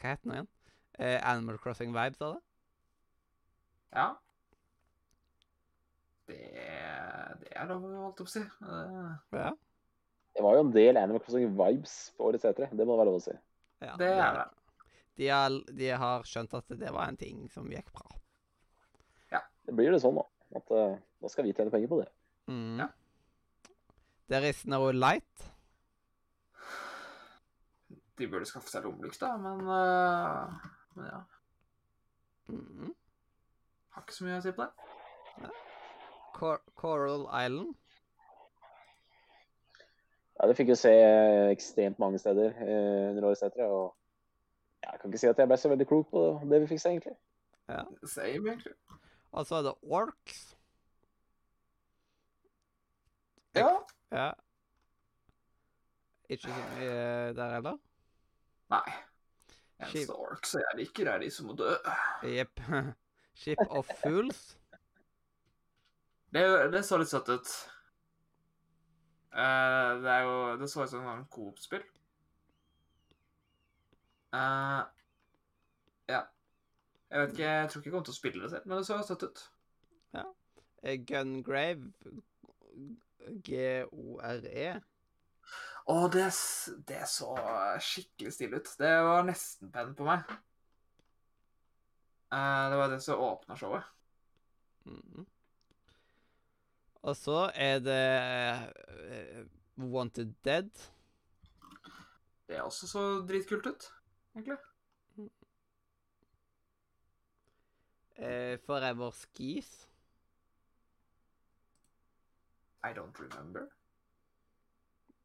Hva 0.00 0.16
heter 0.16 0.24
den 0.26 0.32
igjen? 0.34 0.48
Eh, 0.98 1.18
Animal 1.20 1.58
Crossing-vibes 1.60 2.22
av 2.24 2.34
det. 2.34 2.42
Ja. 3.96 4.06
Det, 6.26 6.40
det 7.42 7.52
er 7.54 7.68
lov 7.70 7.84
å 7.84 7.90
holde 7.90 8.04
opp 8.10 8.22
å 8.24 8.28
si. 8.30 8.42
Det... 8.42 9.40
Ja, 9.40 9.52
Det 10.36 10.44
var 10.44 10.56
jo 10.56 10.66
en 10.66 10.74
del 10.74 11.00
Animal 11.00 11.22
Crossing-vibes 11.24 11.96
på 12.16 12.30
årets 12.30 12.48
E3. 12.48 12.70
Det 12.72 12.84
må 12.84 12.96
det 12.96 13.00
være 13.02 13.10
lov 13.10 13.18
å 13.20 13.24
si. 13.26 13.36
ja 13.84 13.96
Det 14.00 14.12
er 14.12 14.40
det. 14.40 14.46
De 15.16 15.28
har, 15.32 15.58
de 15.78 15.90
har 15.96 16.26
skjønt 16.28 16.54
at 16.58 16.72
det 16.76 16.92
var 16.92 17.08
en 17.08 17.16
ting 17.20 17.46
som 17.52 17.68
gikk 17.72 17.88
bra. 17.94 18.08
Ja. 19.32 19.40
Det 19.64 19.72
blir 19.76 19.92
det 19.92 20.00
sånn, 20.02 20.18
da. 20.18 20.26
At 20.56 20.72
uh, 20.72 20.96
da 21.24 21.30
skal 21.32 21.46
vi 21.46 21.54
tjene 21.56 21.72
penger 21.72 21.88
på 21.92 22.00
det. 22.02 22.08
Mm. 22.52 22.82
Ja. 22.84 22.90
There 24.28 24.48
is 24.48 24.64
no 24.68 24.90
light. 24.92 25.46
De 28.16 28.28
burde 28.28 28.48
skaffe 28.48 28.70
seg 28.72 28.84
lommelykt, 28.86 29.20
da, 29.20 29.34
men, 29.36 29.60
eh, 29.68 30.68
men 30.96 31.08
ja. 31.10 31.22
Mm. 32.48 32.94
Har 33.94 34.04
ikke 34.04 34.14
så 34.16 34.26
mye 34.26 34.38
å 34.38 34.44
si 34.44 34.52
på 34.54 34.66
det. 34.66 35.50
Cor 36.36 36.60
Coral 36.76 37.24
Island. 37.30 37.74
Ja, 40.36 40.48
det 40.48 40.56
fikk 40.58 40.74
jo 40.74 40.76
se 40.76 40.92
ekstremt 41.48 41.98
mange 41.98 42.20
steder 42.20 42.52
eh, 42.60 43.06
under 43.10 43.30
årets 43.30 43.46
E3. 43.46 43.64
Og 43.64 43.94
jeg 44.84 45.00
kan 45.00 45.10
ikke 45.10 45.22
si 45.22 45.30
at 45.30 45.40
jeg 45.40 45.48
ble 45.48 45.56
så 45.56 45.72
veldig 45.72 45.86
klok 45.88 46.10
på 46.12 46.24
det 46.50 46.60
vi 46.60 46.68
fikk 46.74 46.82
se, 46.82 46.92
egentlig. 46.92 47.16
Same, 48.04 48.50
egentlig. 48.52 48.74
Og 49.32 49.46
så 49.46 49.56
er 49.56 49.62
det 49.66 49.74
Orcs. 49.82 50.42
Ja. 53.56 53.72
Ja. 54.12 54.30
Ikke 56.28 56.42
så 56.42 56.48
mye 56.76 57.32
der 57.38 57.54
heller. 57.54 57.76
Nei. 58.70 58.84
Eneste 59.84 60.14
orks 60.16 60.54
jeg 60.56 60.78
liker, 60.78 61.10
er 61.12 61.20
de 61.20 61.30
som 61.32 61.50
må 61.50 61.56
dø. 61.58 61.68
Jepp. 62.24 62.62
Ship 63.40 63.60
of 63.68 63.88
Fools. 64.00 64.56
Det, 66.32 66.44
det 66.72 66.82
så 66.84 66.96
litt 67.00 67.12
søtt 67.12 67.28
ut. 67.28 67.50
Uh, 69.36 70.00
det 70.00 70.12
er 70.12 70.22
jo 70.24 70.36
Det 70.62 70.68
så 70.72 70.86
ut 70.86 70.90
som 70.90 71.08
en 71.12 71.26
Coop-spill. 71.32 71.84
Uh, 74.32 74.80
ja. 76.08 76.22
Jeg 77.10 77.20
vet 77.20 77.36
ikke, 77.36 77.44
jeg 77.44 77.68
tror 77.70 77.80
ikke 77.80 77.88
jeg 77.88 77.94
kommer 77.94 78.08
til 78.08 78.16
å 78.16 78.20
spille 78.20 78.42
det 78.42 78.50
selv, 78.54 78.66
men 78.66 78.80
det 78.80 78.88
så 78.88 78.98
søtt 79.06 79.28
ut. 79.28 79.44
Ja. 80.16 80.24
Gungrave. 81.08 81.92
G-O-R-E. 83.46 84.70
Å, 85.86 86.08
det, 86.10 86.26
det 86.88 87.04
så 87.06 87.30
skikkelig 87.78 88.32
stilig 88.34 88.58
ut. 88.62 88.72
Det 88.80 88.90
var 89.06 89.26
nesten 89.28 89.70
penn 89.70 89.94
på 89.94 90.06
meg. 90.08 90.26
Eh, 92.34 92.64
det 92.70 92.80
var 92.80 92.90
det 92.90 93.00
som 93.04 93.22
åpna 93.22 93.56
showet. 93.56 93.86
Mm. 94.86 95.26
Og 97.06 97.16
så 97.16 97.38
er 97.54 97.78
det 97.86 98.02
eh, 99.14 99.44
Wanted 99.76 100.34
Dead. 100.42 100.70
Det 102.46 102.58
er 102.58 102.66
også 102.66 102.90
så 102.90 103.04
dritkult 103.26 103.66
ut, 103.66 103.86
egentlig. 104.34 104.58
Eh, 108.16 108.58
Forever 108.66 109.10
Skis. 109.10 109.88
I 112.82 112.90
don't 112.94 113.18
remember. 113.22 113.75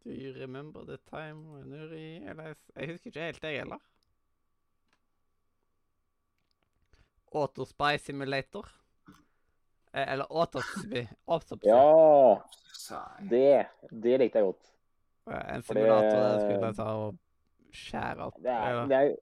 Do 0.03 0.10
you 0.10 0.34
remember 0.34 0.84
the 0.86 0.98
time 1.10 1.51
when 1.53 1.72
you 1.72 1.88
realized 1.91 2.72
Jeg 2.75 2.89
husker 2.89 3.08
ikke 3.12 3.20
helt, 3.25 3.43
jeg 3.43 3.58
heller. 3.60 3.77
Autospy 7.36 7.98
Simulator. 8.00 8.65
Eh, 9.93 10.12
eller 10.12 10.25
Autospy. 10.29 11.08
Autopsy. 11.27 11.67
Ja, 11.67 12.36
det, 13.29 13.65
det 14.03 14.20
likte 14.20 14.39
jeg 14.39 14.46
godt. 14.46 14.72
Eh, 15.27 15.55
En 15.55 15.62
simulator 15.62 16.17
det- 16.17 16.41
skulle 16.41 16.65
jeg 16.65 16.75
ta 16.75 16.84
og 16.84 17.17
skjære 17.72 18.25
opp 18.25 18.36
Det 18.41 18.51
er, 18.51 18.86
det 18.88 18.98
er 18.98 19.15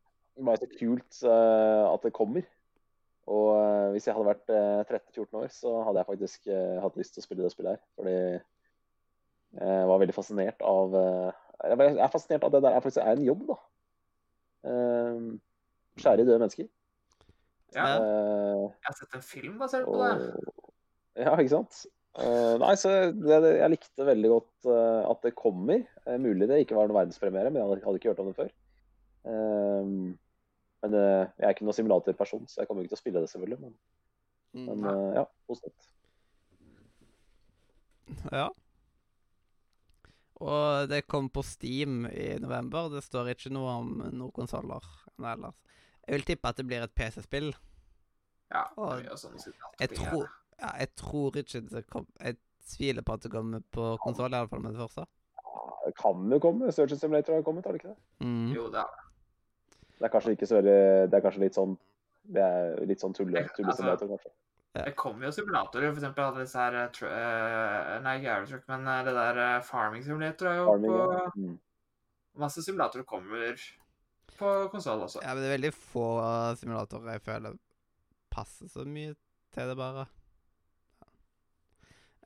bare 0.46 0.58
så 0.58 0.68
kult 0.80 1.24
uh, 1.24 1.94
at 1.94 2.02
det 2.04 2.14
kommer. 2.14 2.42
Og 3.28 3.48
uh, 3.58 3.92
hvis 3.92 4.08
jeg 4.08 4.16
hadde 4.16 4.26
vært 4.32 4.50
uh, 4.50 4.82
13-14 4.90 5.36
år, 5.38 5.48
så 5.54 5.84
hadde 5.84 6.00
jeg 6.02 6.06
faktisk 6.08 6.48
eh, 6.48 6.80
hatt 6.82 6.96
lyst 6.98 7.14
til 7.14 7.22
å 7.22 7.26
spille 7.28 7.44
det 7.46 7.52
spillet 7.54 7.76
her. 7.76 7.84
Fordi 8.00 8.16
jeg 9.58 9.88
var 9.90 10.00
veldig 10.02 10.14
fascinert 10.14 10.62
av 10.62 10.94
eh, 10.96 11.38
Jeg 11.66 11.96
er 11.98 12.12
fascinert 12.14 12.44
av 12.46 12.52
det 12.54 12.62
der 12.64 12.76
er 12.78 12.84
faktisk 12.86 13.02
er 13.02 13.18
en 13.18 13.26
jobb, 13.26 13.48
da. 13.50 13.56
Eh, 14.70 15.24
skjære 16.00 16.22
i 16.22 16.28
døde 16.28 16.40
mennesker. 16.44 16.68
Ja. 17.76 17.88
Eh, 17.98 18.62
jeg 18.70 18.90
har 18.92 18.98
sett 19.00 19.18
en 19.18 19.26
film 19.26 19.58
basert 19.62 19.86
på 19.90 19.98
det. 20.02 20.54
ja, 21.26 21.34
ikke 21.36 21.54
sant? 21.58 21.82
Eh, 22.20 22.56
nei, 22.62 22.72
så 22.80 22.94
det, 23.14 23.42
jeg 23.60 23.74
likte 23.74 24.08
veldig 24.08 24.32
godt 24.32 24.70
eh, 24.72 25.04
at 25.10 25.22
det 25.28 25.36
kommer. 25.38 25.84
Mulig 26.22 26.48
det 26.50 26.64
ikke 26.64 26.78
var 26.78 26.90
noen 26.90 27.02
verdenspremiere, 27.02 27.52
men 27.54 27.62
jeg 27.62 27.84
hadde, 27.86 28.00
ikke 28.02 28.14
hørt 28.14 28.24
om 28.24 28.32
det 28.32 28.38
før. 28.40 28.50
Eh, 29.30 29.94
men 30.80 30.96
eh, 30.96 31.28
jeg 31.36 31.46
er 31.46 31.54
ikke 31.58 31.68
noen 31.68 31.76
simulatorperson, 31.78 32.46
så 32.48 32.62
jeg 32.62 32.70
kommer 32.70 32.86
ikke 32.86 32.94
til 32.96 33.02
å 33.02 33.04
spille 33.04 33.24
det, 33.26 33.32
selvfølgelig. 33.34 33.64
Men, 33.68 33.80
Mm. 34.50 34.64
men 34.66 34.86
eh, 34.90 35.12
ja, 35.20 35.24
positivt. 35.46 35.84
Ja. 38.34 38.48
Og 40.40 40.88
det 40.90 41.02
kom 41.08 41.28
på 41.30 41.44
Steam 41.44 42.06
i 42.08 42.38
november. 42.40 42.88
Det 42.94 43.04
står 43.04 43.34
ikke 43.34 43.52
noe 43.52 43.74
om 43.82 43.90
noen 44.08 44.32
konsoller 44.36 44.86
ellers. 45.20 45.58
Jeg 46.08 46.16
vil 46.16 46.24
tippe 46.32 46.50
at 46.50 46.58
det 46.62 46.66
blir 46.70 46.86
et 46.86 46.94
PC-spill. 46.96 47.52
Ja, 48.50 48.64
Og 48.78 48.96
det 48.96 49.10
gjør 49.10 49.20
sånn 49.20 49.36
sånne 49.36 49.44
simulatorer. 49.44 49.82
Jeg 49.84 49.98
tror, 50.00 50.30
ja, 50.62 50.70
jeg 50.80 50.92
tror 50.98 51.36
ikke 51.44 51.62
det 51.70 51.84
kom 51.92 52.08
Jeg 52.18 52.38
tviler 52.70 53.06
på 53.06 53.14
at 53.14 53.22
det 53.26 53.32
kommer 53.34 53.62
på 53.76 53.92
konsoll, 54.02 54.34
iallfall 54.34 54.64
med 54.64 54.74
det 54.74 54.82
første. 54.82 55.06
Det 55.86 55.94
kan 56.00 56.26
jo 56.34 56.40
komme. 56.44 56.72
Search 56.72 56.92
and 56.96 57.02
Simulator 57.02 57.36
har 57.36 57.44
kommet, 57.46 57.66
har 57.66 57.74
det 57.76 57.82
ikke 57.84 57.94
det? 57.94 58.26
Mm. 58.26 58.50
Jo, 58.56 58.66
det 58.74 58.82
er 58.82 58.90
det. 58.96 59.06
Det 60.00 60.08
er 60.08 60.12
kanskje 60.14 60.32
ikke 60.38 60.48
så 60.48 60.56
veldig 60.62 60.76
Det 61.12 61.18
er 61.18 61.24
kanskje 61.26 61.42
litt 61.44 61.58
sånn 61.58 61.74
Det 62.24 62.44
er 62.46 62.86
litt 62.88 63.02
sånn 63.04 63.14
tulle, 63.18 63.42
Altså- 63.42 63.56
tullesimulator, 63.58 64.08
kanskje. 64.14 64.32
Ja. 64.78 64.84
Det 64.86 64.94
kommer 64.96 65.26
jo 65.26 65.32
simulatorer. 65.34 65.90
For 65.90 65.98
eksempel 65.98 66.28
hadde 66.28 66.44
disse 66.44 66.62
her 66.62 66.76
eh, 66.78 67.96
Nei, 68.06 68.20
ikke 68.20 68.34
Aerotruck, 68.36 68.68
men 68.70 68.86
eh, 68.86 69.00
det 69.08 69.16
der 69.18 69.64
Farming 69.66 70.04
Simulator 70.06 70.52
er 70.52 70.60
jo 70.60 70.68
Farming, 70.70 70.94
på 70.94 71.14
ja. 71.14 71.24
Mm. 71.36 71.56
Masse 72.40 72.64
simulatorer 72.64 73.08
kommer 73.10 73.64
på 74.38 74.52
konsoll 74.72 75.02
også. 75.08 75.24
Ja, 75.24 75.34
men 75.34 75.44
det 75.44 75.50
er 75.50 75.58
veldig 75.58 75.74
få 75.76 76.06
uh, 76.22 76.54
simulatorer 76.56 77.18
jeg 77.18 77.26
føler 77.26 77.58
passer 78.32 78.70
så 78.72 78.86
mye 78.86 79.16
til 79.56 79.72
det, 79.72 79.76
bare. 79.78 80.06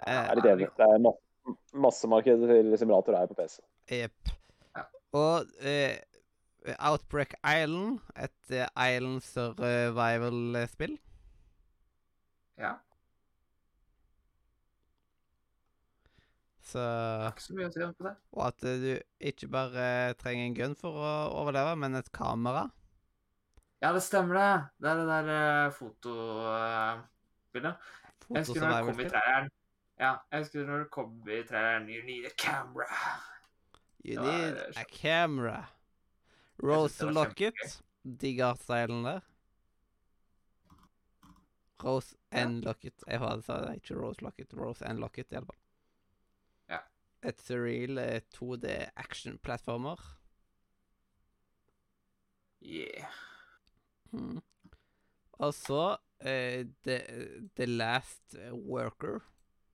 Jeg 0.04 0.20
er 0.20 0.38
litt 0.38 0.50
enig. 0.52 0.68
Det 0.78 0.90
er 0.90 1.00
ma 1.02 1.14
massemarkedet 1.76 2.48
til 2.52 2.76
simulatorer 2.80 3.24
er 3.24 3.32
på 3.32 3.36
PC. 3.40 3.58
Jepp. 3.92 4.34
Ja. 4.76 4.84
Og 5.20 5.50
eh, 5.64 5.96
Outbreak 6.76 7.34
Island, 7.40 8.04
et 8.16 8.54
Island 8.54 9.24
survival-spill. 9.26 11.00
Ja. 12.60 12.74
Så 16.64 16.80
ikke 17.28 17.44
så 17.44 17.54
mye 17.58 17.68
å 17.68 17.72
si 17.74 17.86
på 17.86 18.06
det. 18.08 18.14
Og 18.34 18.42
at 18.48 18.64
eh, 18.66 18.80
du 18.82 18.92
ikke 19.30 19.48
bare 19.52 19.86
trenger 20.22 20.46
en 20.48 20.56
gun 20.58 20.76
for 20.80 20.94
å 20.98 21.12
overleve, 21.42 21.76
men 21.82 22.00
et 22.00 22.12
kamera. 22.16 22.64
Ja, 23.84 23.90
det 23.92 24.02
stemmer 24.06 24.40
det. 24.40 24.54
Det 24.80 24.88
er 24.90 24.96
det 25.02 25.08
der 25.10 25.28
uh, 25.34 25.74
fotospillet. 25.76 27.76
Jeg 28.30 28.40
husker 28.40 28.62
når 28.64 28.72
det 28.72 28.88
kom 28.88 29.02
i 29.04 29.12
traileren. 29.12 29.48
Ja, 30.00 30.14
jeg 30.32 30.46
husker 30.46 30.60
når 30.70 30.78
det 30.86 30.90
kom 30.96 31.12
i 31.28 31.44
traileren 31.50 31.90
You 31.92 32.02
need 32.08 32.26
a 32.26 32.34
camera. 32.40 32.88
You 34.04 34.24
need 34.24 34.56
a 34.80 34.86
camera. 34.88 35.60
Rose 36.64 37.06
Locket. 37.06 37.60
Digger 38.04 38.54
artstylen 38.54 39.06
der. 39.06 39.22
Rose 41.84 42.16
and 42.32 42.64
Locket. 42.64 43.04
Jeg 43.08 43.20
hadde 43.20 43.44
sa 43.46 43.60
det, 43.64 43.76
ikke 43.82 43.98
Rose 44.00 44.24
Locket. 44.24 44.54
Rose 44.58 44.86
and 44.88 45.02
Locket, 45.04 45.32
iallfall. 45.32 45.60
Ja. 46.72 46.80
Et 47.24 47.44
surreal 47.44 48.00
eh, 48.02 48.22
2D 48.36 48.72
action-plattformer. 48.96 50.02
Yeah. 52.64 53.08
Mm. 54.14 54.40
Og 55.44 55.54
så 55.54 55.98
uh, 55.98 56.62
The, 56.88 57.00
The 57.58 57.66
Last 57.68 58.38
Worker. 58.52 59.20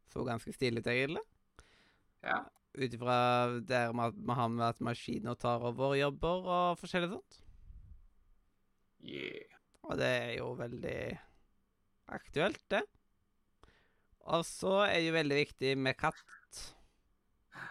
Så 0.09 0.25
ganske 0.25 0.53
stilig 0.53 0.81
ut, 0.81 0.87
egentlig. 0.87 1.25
Ja. 2.25 2.41
Ut 2.73 2.93
ifra 2.93 3.59
der 3.65 3.93
man, 3.93 4.13
man 4.17 4.35
har 4.35 4.47
med 4.47 4.65
at 4.65 4.81
maskiner 4.81 5.37
tar 5.37 5.61
over 5.65 5.95
jobber 5.97 6.49
og 6.49 6.79
forskjellig 6.81 7.13
sånt. 7.13 7.39
Yeah. 9.05 9.57
Og 9.89 9.97
det 9.97 10.09
er 10.09 10.33
jo 10.37 10.51
veldig 10.57 10.99
aktuelt, 12.15 12.61
det. 12.71 12.83
Og 14.29 14.45
så 14.45 14.75
er 14.85 14.99
det 14.99 15.07
jo 15.07 15.15
veldig 15.15 15.39
viktig 15.39 15.73
med 15.79 15.97
katt. 15.99 16.61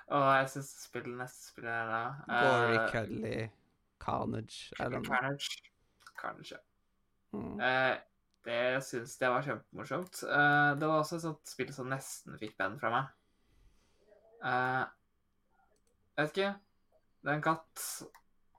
Å, 0.08 0.20
jeg 0.40 0.50
syns 0.54 0.70
spillet 0.86 1.18
neste 1.20 1.52
spillet 1.52 1.72
er 1.72 1.90
da 1.90 2.02
Gory, 2.28 2.76
uh, 2.76 2.86
Cuddly, 2.92 3.34
Carnage 4.02 4.72
eller 4.78 5.02
noe. 5.02 5.08
Carnage. 5.08 5.72
Carnage, 6.18 6.56
ja. 6.56 6.62
Mm. 7.36 7.60
Uh, 7.60 7.94
det 8.48 8.60
syns 8.86 9.18
jeg 9.20 9.32
var 9.32 9.44
kjempemorsomt. 9.44 10.22
Uh, 10.24 10.72
det 10.80 10.88
var 10.88 11.02
også 11.02 11.18
et 11.18 11.26
sånt 11.26 11.52
spill 11.52 11.74
som 11.76 11.90
nesten 11.92 12.38
fikk 12.40 12.56
band 12.60 12.80
fra 12.80 12.92
meg. 12.94 13.12
Uh, 14.40 14.84
jeg 16.16 16.24
vet 16.24 16.34
ikke. 16.34 16.54
Det 17.22 17.30
er 17.30 17.36
en 17.36 17.44
katt 17.44 17.84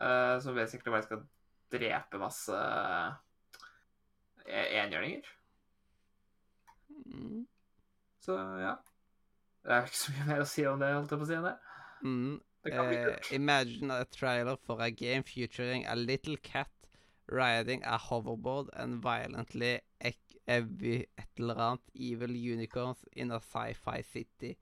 uh, 0.03 0.37
som 0.43 0.55
basically 0.55 0.93
bare 0.93 1.07
skal 1.07 1.25
drepe 1.69 2.17
masse 2.21 2.55
eh, 4.45 4.67
enhjørninger. 4.81 5.27
Mm. 7.09 7.45
Så 8.19 8.35
ja. 8.61 8.75
Det 9.63 9.71
er 9.75 9.83
ikke 9.87 9.97
så 9.99 10.11
mye 10.15 10.27
mer 10.31 10.41
å 10.43 10.47
si 10.47 10.65
om 10.69 10.79
det, 10.79 10.93
holdt 10.95 11.11
jeg 11.11 11.19
på 11.19 11.25
å 11.25 11.27
si. 11.27 11.33
enn 11.39 11.43
Det 11.49 11.57
Mm. 12.03 12.39
Det 12.63 12.71
kan 12.73 12.87
bli 12.89 12.95
Eh, 12.97 13.05
kult. 13.05 13.31
imagine 13.33 13.91
a 13.91 14.03
trailer 14.05 14.57
for 14.57 14.81
a 14.81 14.89
game 14.91 15.23
featuring 15.23 15.85
a 15.85 15.95
little 15.95 16.35
cat 16.37 16.69
riding 17.31 17.83
a 17.85 17.97
hoverboard 17.97 18.69
and 18.73 19.01
violently 19.01 19.79
ek- 20.01 20.37
every 20.47 21.05
et 21.17 21.29
eller 21.39 21.55
annet 21.55 21.81
evil 21.93 22.31
unicorns 22.31 23.03
in 23.13 23.31
a 23.31 23.39
sci-fi 23.39 24.01
city. 24.01 24.57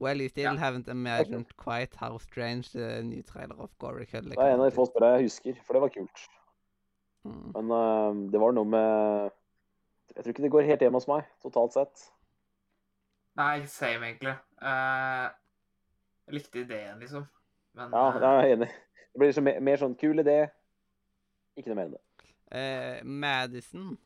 Well, 0.00 0.20
you 0.20 0.28
still 0.28 0.54
Ja. 0.54 0.56
haven't 0.58 0.88
imagined 0.88 1.56
quite 1.56 1.94
how 1.96 2.18
strange 2.18 2.70
the 2.72 3.02
new 3.02 3.22
trailer 3.22 3.56
of 3.60 3.70
Gory 3.78 4.04
Cuddly 4.06 4.30
Det 4.36 4.38
er 4.38 4.54
en 4.54 4.60
av 4.60 4.70
de 4.70 4.76
få 4.76 4.86
spillene 4.86 5.18
jeg 5.18 5.24
husker, 5.30 5.54
for 5.64 5.72
det 5.74 5.80
var 5.82 5.88
kult. 5.88 6.28
mm. 7.24 7.52
Men 7.54 7.70
eh, 7.70 8.30
det 8.32 8.40
var 8.40 8.52
noe 8.52 8.64
med 8.64 9.30
Jeg 10.22 10.24
tror 10.24 10.36
ikke 10.36 10.42
det 10.44 10.50
går 10.54 10.66
helt 10.68 10.82
hjem 10.86 10.94
hos 10.94 11.08
meg, 11.10 11.24
totalt 11.42 11.74
sett. 11.74 12.02
Nei, 13.40 13.64
same, 13.66 14.06
egentlig. 14.06 14.36
Uh, 14.62 15.26
jeg 16.28 16.36
likte 16.36 16.60
ideen, 16.62 17.00
liksom. 17.02 17.24
Men 17.74 17.96
Ja, 17.96 18.04
eh, 18.12 18.20
jeg 18.22 18.52
er 18.52 18.54
enig. 18.54 18.68
Det 19.12 19.18
blir 19.18 19.32
liksom 19.32 19.48
mer, 19.48 19.58
mer 19.66 19.80
sånn 19.80 19.96
kul 19.98 20.22
idé. 20.22 20.36
Ikke 21.58 21.72
noe 21.72 21.80
mer 21.80 21.90
enn 21.90 21.96
det. 21.96 22.30
Uh, 22.54 23.02
Madison. 23.02 23.96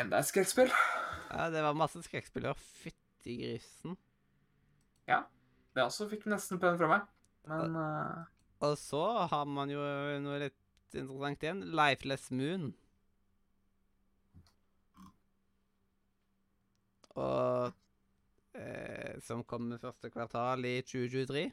enda 0.00 0.22
et 0.22 0.30
skrekkspill. 0.30 0.72
Ja, 1.28 1.50
det 1.52 1.60
var 1.66 1.76
masse 1.76 2.00
skrekkspill. 2.06 2.48
Fytti 2.56 3.36
grisen. 3.42 3.98
Det 5.74 5.84
også 5.84 6.08
fikk 6.10 6.26
nesten 6.30 6.58
penn 6.62 6.78
fra 6.80 6.88
meg. 6.90 7.08
Men 7.50 7.76
uh... 7.78 8.24
Og 8.66 8.74
så 8.78 9.04
har 9.30 9.46
man 9.48 9.70
jo 9.72 9.80
noe 10.24 10.40
litt 10.42 10.96
interessant 10.96 11.44
igjen. 11.44 11.62
Lifeless 11.76 12.30
Moon. 12.34 12.72
Og 17.18 17.72
eh, 18.54 19.18
Som 19.26 19.44
kommer 19.44 19.78
første 19.82 20.10
kvartal 20.10 20.64
i 20.64 20.80
2023. 20.82 21.50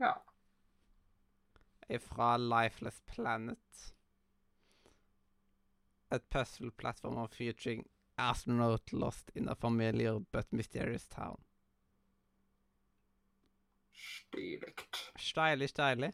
ja. 0.00 0.14
Fra 2.00 2.36
Lifeless 2.36 3.02
Planet. 3.06 3.94
Et 6.10 6.30
puzzle-plattform 6.30 7.28
featuring 7.28 7.84
astronaut 8.16 8.92
lost 8.92 9.30
in 9.34 9.48
a 9.48 9.54
familiar 9.54 10.18
but 10.32 10.52
mysterious 10.52 11.08
town. 11.08 11.40
Stilig. 13.92 14.74
Steilig, 15.18 15.68
steilig. 15.68 16.12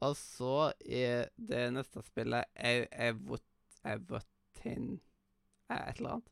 Og 0.00 0.16
så 0.16 0.72
er 0.84 1.28
det 1.36 1.64
neste 1.72 2.02
spillet 2.04 2.44
er, 2.54 2.86
Evot... 3.08 3.44
Evotin 3.84 5.00
eh, 5.70 5.88
Et 5.88 5.96
eller 5.96 6.10
annet. 6.10 6.30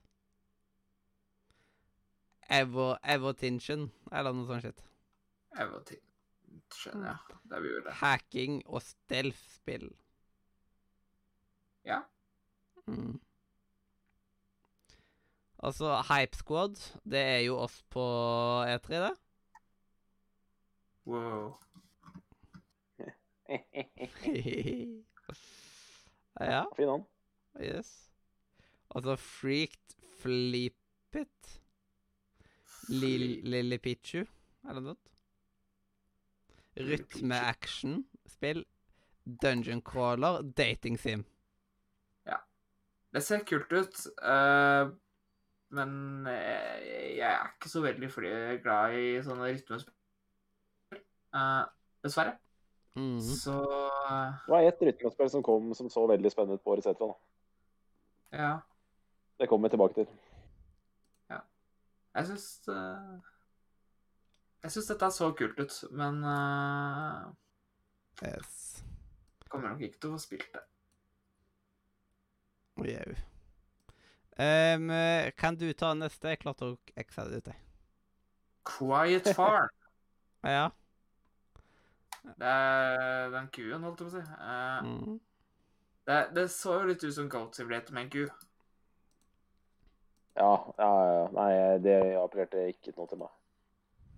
Evo... 2.52 2.96
Evotintion, 3.02 3.92
eller 4.12 4.32
noe 4.36 4.46
sånt 4.48 4.62
shit. 4.66 4.80
Skjønner 6.72 7.08
jeg. 7.08 7.18
Det 7.48 7.60
blir 7.60 7.72
jo 7.76 7.82
det. 7.86 7.94
Hacking 8.00 8.62
og 8.66 8.82
stealth-spill. 8.84 9.88
Ja. 11.88 12.00
Mm. 12.86 13.20
Altså, 15.62 16.02
Hype 16.08 16.36
Squad, 16.36 16.76
det 17.04 17.20
er 17.20 17.38
jo 17.46 17.58
oss 17.62 17.82
på 17.90 18.02
E3, 18.66 18.88
det. 19.06 19.14
Wow. 21.06 21.54
ja. 26.40 26.66
fin 26.76 26.88
han. 26.88 27.04
Yes. 27.60 28.10
Altså 28.94 29.16
Freaked 29.16 29.96
Flippet. 30.20 31.60
Lil, 32.88 33.40
Lille 33.46 33.78
Pichu, 33.78 34.24
det 34.64 34.82
noe. 34.82 34.96
Lille 36.76 36.96
Rytme-action-spill. 36.96 38.64
Dungeon 39.42 39.82
crawler. 39.82 40.42
Dating 40.42 40.98
sim. 40.98 41.24
Ja. 42.26 42.36
Det 43.14 43.22
ser 43.22 43.44
kult 43.46 43.72
ut, 43.72 44.06
uh, 44.24 44.90
men 45.72 46.26
eh, 46.26 47.16
jeg 47.16 47.28
er 47.28 47.52
ikke 47.54 47.68
så 47.68 47.80
veldig 47.80 48.08
glad 48.62 48.96
i 48.98 49.04
sånne 49.24 49.52
rytmespill. 49.52 49.94
Uh, 51.32 51.64
dessverre. 52.04 52.36
Mhm. 52.94 53.20
Så 53.20 53.52
eh, 54.10 54.32
Det 54.46 54.52
var 54.52 54.62
ett 54.62 54.82
rytmespill 54.82 55.30
som 55.30 55.42
kom 55.42 55.74
som 55.74 55.90
så 55.90 56.06
veldig 56.06 56.32
spennende 56.32 56.54
ut 56.54 56.64
på 56.64 56.74
årets 56.74 56.90
etter. 56.90 57.14
Ja. 58.32 58.52
Det 59.40 59.48
kommer 59.48 59.68
vi 59.68 59.72
tilbake 59.76 59.94
til. 59.94 60.08
Ja. 61.30 61.38
Jeg 62.14 62.26
syns 62.30 62.68
Jeg 64.62 64.70
syns 64.70 64.86
dette 64.92 65.08
så 65.10 65.32
kult 65.34 65.58
ut, 65.58 65.78
men 65.90 66.20
uh, 66.24 67.32
Yes. 68.22 68.84
kommer 69.50 69.72
nok 69.72 69.80
ikke 69.82 69.98
til 69.98 70.12
å 70.12 70.14
få 70.14 70.22
spilt 70.22 70.52
det. 70.54 70.62
Jau. 72.92 73.16
Um, 74.38 74.86
kan 75.36 75.56
du 75.60 75.66
ta 75.76 75.90
neste? 75.98 76.30
Jeg 76.32 76.40
klarte 76.44 76.70
å 76.70 76.78
ekse 76.96 77.24
det 77.28 77.42
ut, 77.42 77.50
jeg. 77.52 77.58
Quiet 78.68 79.32
Farm. 79.36 79.68
Ja. 80.46 80.70
Det 82.38 82.46
er 82.48 83.28
den 83.34 83.46
kuen, 83.54 83.82
holdt 83.86 84.00
jeg 84.02 84.08
på 84.08 84.10
å 84.10 84.14
si. 84.14 84.22
Uh, 84.38 84.80
Mm. 84.86 85.20
Det, 86.08 86.18
det 86.34 86.48
så 86.50 86.80
jo 86.80 86.88
litt 86.90 87.04
ut 87.04 87.14
som 87.14 87.28
Goat 87.30 87.56
Simulator 87.56 87.94
med 87.94 88.06
en 88.06 88.10
ku. 88.10 88.24
Ja, 90.34 90.52
ja, 90.78 90.90
ja. 91.12 91.26
Nei, 91.36 91.50
det 91.84 91.98
appellerte 92.18 92.64
ikke 92.72 92.94
noe 92.96 93.10
til 93.10 93.20
meg. 93.20 93.34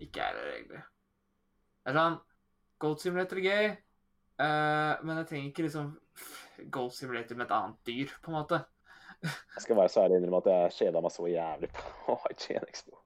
Ikke 0.03 0.21
jeg 0.21 0.31
heller, 0.31 0.53
egentlig. 0.55 0.85
Det 1.85 1.93
er 1.93 1.99
sånn 1.99 2.21
Goat 2.85 3.03
Simulator 3.03 3.41
er 3.41 3.49
gøy, 3.49 3.67
uh, 4.41 5.03
men 5.05 5.19
jeg 5.21 5.29
trenger 5.31 5.51
ikke 5.51 5.67
liksom 5.67 5.91
Goat 6.73 6.97
Simulator 6.97 7.39
med 7.39 7.49
et 7.49 7.57
annet 7.59 7.91
dyr, 7.91 8.15
på 8.23 8.33
en 8.33 8.39
måte. 8.39 8.63
Jeg 9.25 9.65
skal 9.65 9.79
være 9.79 9.93
så 9.93 10.05
ærlig 10.05 10.21
innrømme 10.21 10.41
at 10.43 10.51
jeg 10.53 10.75
kjeda 10.79 11.01
meg 11.05 11.13
så 11.15 11.27
jævlig 11.31 11.71
på 11.75 12.17
IGN 12.33 12.67
Expo. 12.69 12.99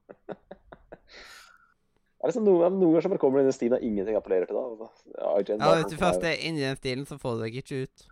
Det 2.19 2.27
er 2.27 2.31
liksom 2.33 2.43
noen, 2.43 2.75
noen 2.75 2.91
ganger 2.91 3.05
så 3.05 3.11
bare 3.13 3.21
kommer 3.21 3.39
det 3.39 3.45
inn 3.45 3.53
i 3.53 3.55
stilen 3.55 3.77
der 3.77 3.85
ingenting 3.87 4.17
appellerer 4.19 4.49
til. 4.49 4.57
da. 4.57 4.87
Altså, 5.31 5.55
Ja, 5.55 5.75
vet 5.79 5.93
du 5.93 5.99
først 6.01 6.25
er 6.27 6.41
inni 6.43 6.65
den 6.65 6.75
stilen, 6.75 7.05
så 7.07 7.15
får 7.21 7.37
du 7.37 7.45
deg 7.45 7.59
ikke 7.61 7.85
ut. 7.85 8.07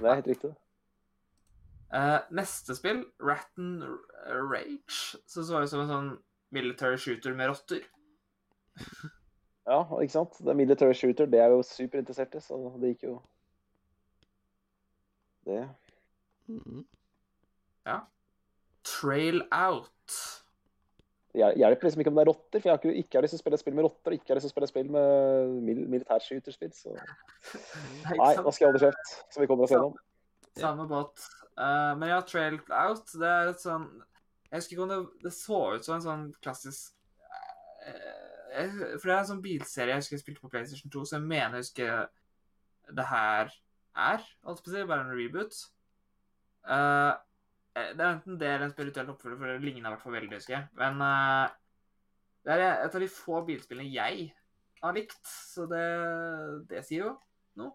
Det 0.00 0.10
er 0.10 0.18
helt 0.20 0.32
riktig. 0.32 0.50
Uh, 1.90 2.20
neste 2.30 2.74
spill, 2.78 3.04
Ratten 3.22 3.82
Rage, 4.26 5.18
så 5.26 5.42
så 5.42 5.62
ut 5.62 5.70
som 5.70 5.82
en 5.82 5.90
sånn 5.90 6.10
military 6.54 6.98
shooter 6.98 7.34
med 7.34 7.50
rotter. 7.50 7.82
Ja, 9.66 9.82
ikke 10.00 10.14
sant? 10.14 10.38
Det 10.38 10.50
er 10.50 10.58
military 10.58 10.94
shooter, 10.96 11.28
det 11.30 11.42
er 11.42 11.52
jo 11.52 11.60
superinteresserte, 11.66 12.40
så 12.42 12.56
det 12.80 12.94
gikk 12.94 13.04
jo 13.10 13.18
Det 15.46 15.60
Mm. 16.50 16.84
Trail 18.84 19.42
Out. 19.52 20.39
Hjel- 21.36 21.56
hjelper 21.60 21.86
liksom 21.86 22.02
ikke 22.02 22.12
om 22.12 22.18
det 22.18 22.22
er 22.24 22.30
rotter, 22.30 22.60
for 22.60 22.68
jeg 22.68 22.74
har 22.74 22.80
ikke, 22.80 22.94
ikke 23.02 23.18
har 23.18 23.26
lyst 23.26 23.34
til 23.36 23.40
å 23.40 23.44
spille 23.44 23.60
spill 23.60 23.76
med 23.78 23.86
rotter, 23.86 24.12
og 24.12 24.18
ikke 24.18 24.32
har 24.32 24.38
lyst 24.40 24.48
til 24.48 24.52
å 24.52 24.54
spille 24.54 24.70
spill 24.70 24.92
med 24.94 25.56
mil 25.66 25.82
militærskyterspill, 25.96 26.72
så 26.76 26.94
Nei, 28.20 28.30
nå 28.40 28.54
skal 28.54 28.64
jeg 28.64 28.70
holde 28.70 28.84
kjeft, 28.84 29.12
så 29.30 29.42
vi 29.42 29.50
kommer 29.50 29.66
oss 29.66 29.74
gjennom. 29.74 29.98
Samme 30.58 30.86
båt. 30.90 31.26
Uh, 31.60 31.92
men 32.00 32.12
ja, 32.12 32.20
Trail 32.26 32.60
Out, 32.68 33.10
det 33.20 33.28
er 33.28 33.50
et 33.50 33.60
sånn 33.60 33.84
Jeg 34.48 34.60
husker 34.60 34.74
ikke 34.74 34.84
om 34.86 34.92
det, 34.92 34.98
det 35.26 35.32
så 35.34 35.58
ut 35.74 35.84
som 35.84 35.96
en 35.96 36.04
sånn 36.04 36.22
klassisk 36.40 36.94
uh, 37.84 38.94
For 38.94 39.10
det 39.10 39.12
er 39.12 39.18
en 39.18 39.28
sånn 39.28 39.42
bilserie 39.44 39.92
jeg 39.92 40.00
husker 40.00 40.16
jeg 40.16 40.22
spilte 40.22 40.44
på 40.44 40.50
PlayStation 40.54 40.94
2, 40.94 41.02
så 41.04 41.18
jeg 41.18 41.26
mener 41.26 41.58
jeg 41.58 41.66
husker 41.66 42.08
det 42.96 43.06
her 43.06 43.50
er, 43.96 44.24
holdt 44.46 44.62
på 44.64 44.70
å 44.70 44.74
si, 44.74 44.86
bare 44.86 45.04
en 45.04 45.14
reboot. 45.14 45.56
Eh, 46.66 47.12
det 47.74 48.02
er 48.02 48.08
enten 48.08 48.38
det 48.40 48.48
eller 48.50 48.66
en 48.66 48.74
spirituell 48.74 49.10
oppfølger, 49.12 49.38
for 49.38 49.50
det 49.50 49.64
ligner 49.64 49.90
i 49.90 49.94
hvert 49.94 50.02
fall 50.02 50.16
veldig, 50.16 50.36
husker 50.36 50.56
jeg. 50.56 50.68
Men 50.80 51.02
uh, 51.04 51.50
det 52.46 52.56
er 52.56 52.64
et 52.86 52.96
av 52.96 53.04
de 53.04 53.10
få 53.12 53.42
bilspillene 53.46 53.92
jeg 53.92 54.30
har 54.80 54.96
likt, 54.96 55.20
så 55.26 55.66
det, 55.70 55.84
det 56.70 56.82
sier 56.86 57.06
jo 57.06 57.14
noe. 57.60 57.74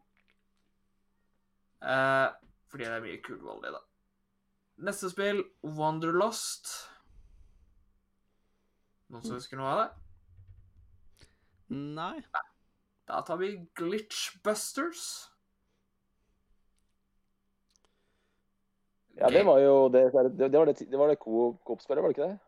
Uh, 1.86 2.34
fordi 2.72 2.88
det 2.88 2.98
er 2.98 3.06
mye 3.06 3.22
kul 3.24 3.40
vold 3.46 3.68
i 3.70 3.76
det. 3.76 3.84
Neste 4.90 5.12
spill, 5.12 5.44
Wanderlost. 5.78 6.74
Noen 9.14 9.24
som 9.24 9.38
husker 9.38 9.62
noe 9.62 9.72
av 9.72 9.84
det? 9.84 11.30
Nei. 11.96 12.18
Da 13.06 13.22
tar 13.24 13.40
vi 13.40 13.54
Glitchbusters. 13.78 15.06
Ja, 19.18 19.30
det 19.32 19.46
var 19.48 19.60
jo 19.64 19.76
det, 19.90 20.02
det, 20.14 20.52
det 20.52 20.60
var 20.60 20.66
det, 20.66 20.80
det, 20.92 21.00
var 21.00 21.08
det 21.08 21.20
Coop- 21.22 21.62
Coop-spillet, 21.64 22.04
var 22.04 22.12
det 22.12 22.18
ikke 22.18 22.30
det? 22.32 22.40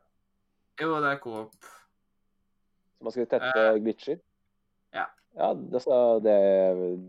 Jo, 0.82 0.98
det 1.02 1.12
er 1.12 1.22
Coop. 1.24 1.54
Så 2.98 3.04
man 3.06 3.14
skulle 3.14 3.30
tette 3.32 3.54
uh, 3.56 3.78
glitcher? 3.84 4.20
ja. 4.94 5.06
Ja, 5.38 5.52
det, 5.54 5.84
det, 6.26 6.38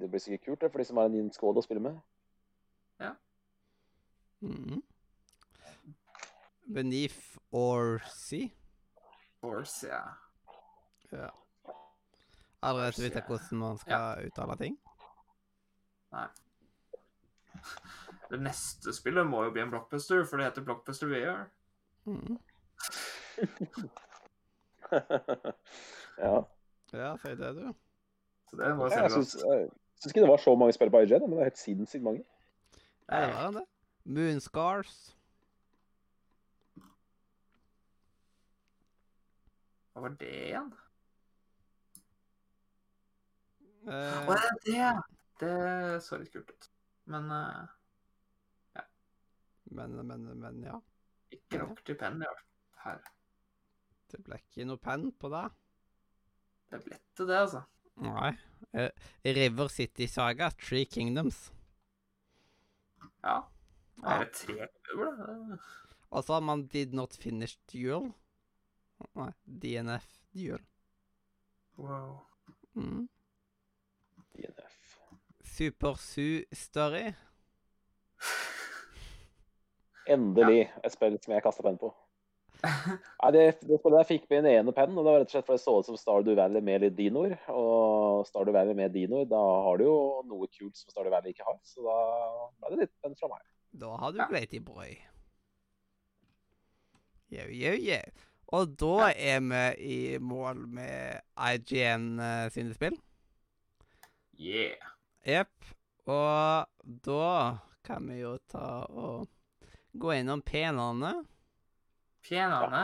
det 0.01 0.11
blir 0.11 0.21
sikkert 0.21 0.45
kult 0.45 0.61
det, 0.61 0.71
for 0.71 0.79
de 0.79 0.85
som 0.85 1.01
har 1.01 1.09
en 1.09 1.31
skål 1.33 1.59
å 1.59 1.65
spille 1.65 1.81
med. 1.81 1.97
Mm. 4.41 4.83
Beneath 6.75 7.39
or 7.51 8.03
Sea? 8.15 8.51
Force, 9.41 9.89
ja. 9.89 10.03
Ja. 11.13 11.31
Aldri 12.63 12.85
vet 12.85 12.99
vite 12.99 13.23
hvordan 13.27 13.59
man 13.59 13.79
skal 13.79 14.27
uttale 14.29 14.57
ting. 14.61 14.77
Det 18.31 18.41
neste 18.43 18.93
spillet 18.93 19.27
må 19.27 19.45
jo 19.47 19.51
bli 19.55 19.63
en 19.65 19.71
blockbuster, 19.73 20.25
for 20.29 20.37
det 20.37 20.51
heter 20.51 20.65
Blockbuster 20.67 21.09
VR. 21.09 21.45
Mm. 22.05 22.39
ja. 26.25 26.45
Ja, 26.93 27.15
feit 27.21 27.39
det, 27.39 27.55
du. 27.57 27.75
Så 28.51 28.57
det 28.57 28.77
må 28.77 28.89
Jeg 28.89 29.03
jeg 29.03 29.11
syns, 29.13 29.37
ikke 30.07 30.21
det 30.21 30.29
var 30.29 30.37
så 30.37 30.55
mange 30.57 30.73
spill 30.73 30.91
på 30.91 31.01
IGN, 31.05 31.25
men 31.29 31.37
det 31.37 31.39
er 31.39 31.51
helt 31.51 31.59
sinnssykt 31.59 32.05
mange. 32.05 32.25
Ja, 33.09 33.21
det 33.27 33.35
var 33.35 33.51
det. 33.51 33.65
Moonscars. 34.05 35.17
Hva 39.93 40.05
var 40.05 40.15
det 40.21 40.29
igjen? 40.31 40.69
Å, 43.89 43.91
uh, 43.91 44.29
oh, 44.29 44.47
det 44.65 44.77
er 44.77 44.93
det! 45.01 45.19
Det 45.39 46.03
så 46.03 46.19
litt 46.21 46.33
kult 46.35 46.51
ut. 46.51 46.69
Men 47.09 47.31
eh, 47.33 47.78
men, 49.71 50.07
men, 50.07 50.27
men, 50.41 50.63
ja. 50.65 50.79
ikke 51.33 51.63
nok 51.63 51.83
til 51.87 51.99
penn. 51.99 52.23
Her. 52.85 53.01
Det 54.09 54.21
ble 54.25 54.39
ikke 54.41 54.67
noe 54.69 54.81
penn 54.81 55.11
på 55.13 55.31
det. 55.33 55.45
Det 56.73 56.81
ble 56.85 56.97
ikke 56.97 57.27
det, 57.29 57.43
altså. 57.43 57.65
Nei. 58.05 58.33
Eh, 58.77 58.91
River 59.25 59.69
City 59.73 60.07
Saga, 60.07 60.51
Three 60.51 60.87
Kingdoms. 60.87 61.49
Ja. 63.25 63.41
Det 63.99 64.07
Er 64.07 64.25
det 64.25 64.33
tre 64.33 64.69
klubber, 64.87 65.17
da? 65.17 65.59
Altså, 66.13 66.41
man 66.41 66.67
Did 66.67 66.95
Not 66.95 67.17
Finish 67.17 67.59
Duel. 67.73 68.13
Nei, 69.15 69.33
DNF 69.45 70.07
Duel. 70.35 70.63
Wow. 71.77 72.21
Mm. 72.75 73.09
DNF. 74.37 74.99
Super 75.45 75.95
Sue 75.95 76.45
Story. 76.53 77.13
Endelig 80.09 80.69
et 80.83 80.95
spill 80.95 81.19
som 81.23 81.35
jeg 81.35 81.45
kasta 81.45 81.65
penn 81.67 81.81
på. 81.81 81.91
Nei, 82.67 83.31
det, 83.35 83.43
det 83.63 83.79
spillet 83.79 84.01
der 84.01 84.09
fikk 84.09 84.25
med 84.31 84.41
en 84.41 84.49
ene 84.51 84.73
penn, 84.75 84.97
og 84.97 85.05
det 85.05 85.13
var 85.13 85.21
rett 85.23 85.31
og 85.31 85.35
slett 85.37 85.47
fordi 85.47 85.61
det 85.61 85.65
så 85.65 85.75
ut 85.79 85.91
som 85.91 85.99
Stardew 86.01 86.39
Valley 86.39 86.65
med 86.65 86.83
litt 86.83 86.97
dinoer. 86.99 87.37
Og 87.55 88.25
Stardew 88.27 88.57
Valley 88.57 88.75
med 88.79 88.95
dinoer, 88.97 89.29
da 89.31 89.43
har 89.67 89.79
du 89.79 89.87
jo 89.87 89.99
noe 90.27 90.49
kult 90.51 90.79
som 90.79 90.91
Stardew 90.91 91.15
Valley 91.15 91.37
ikke 91.37 91.47
har. 91.47 91.61
Så 91.67 91.85
da 91.87 91.99
ble 92.59 92.73
det 92.75 92.81
litt 92.87 92.97
penn 93.05 93.15
fra 93.21 93.31
meg. 93.35 93.45
Da 93.79 93.93
har 94.01 94.15
du 94.15 94.19
Ja. 94.19 94.27
Glaty 94.33 94.63
Boy. 94.65 94.97
Jau, 97.29 97.47
jau, 97.53 97.77
jau. 97.77 98.05
Og 98.57 98.71
da 98.81 99.11
er 99.13 99.41
vi 99.45 99.65
i 99.85 100.19
mål 100.19 100.63
med 100.73 101.21
IGN 101.37 102.15
eh, 102.25 102.47
sine 102.51 102.73
spill. 102.75 102.97
Yeah. 104.41 104.95
Jepp. 105.27 105.53
Og 106.09 106.65
da 107.05 107.59
kan 107.85 108.09
vi 108.09 108.23
jo 108.23 108.39
ta 108.49 108.87
og 108.89 109.29
gå 109.93 110.15
innom 110.15 110.43
penene. 110.45 111.13
Penene? 112.29 112.83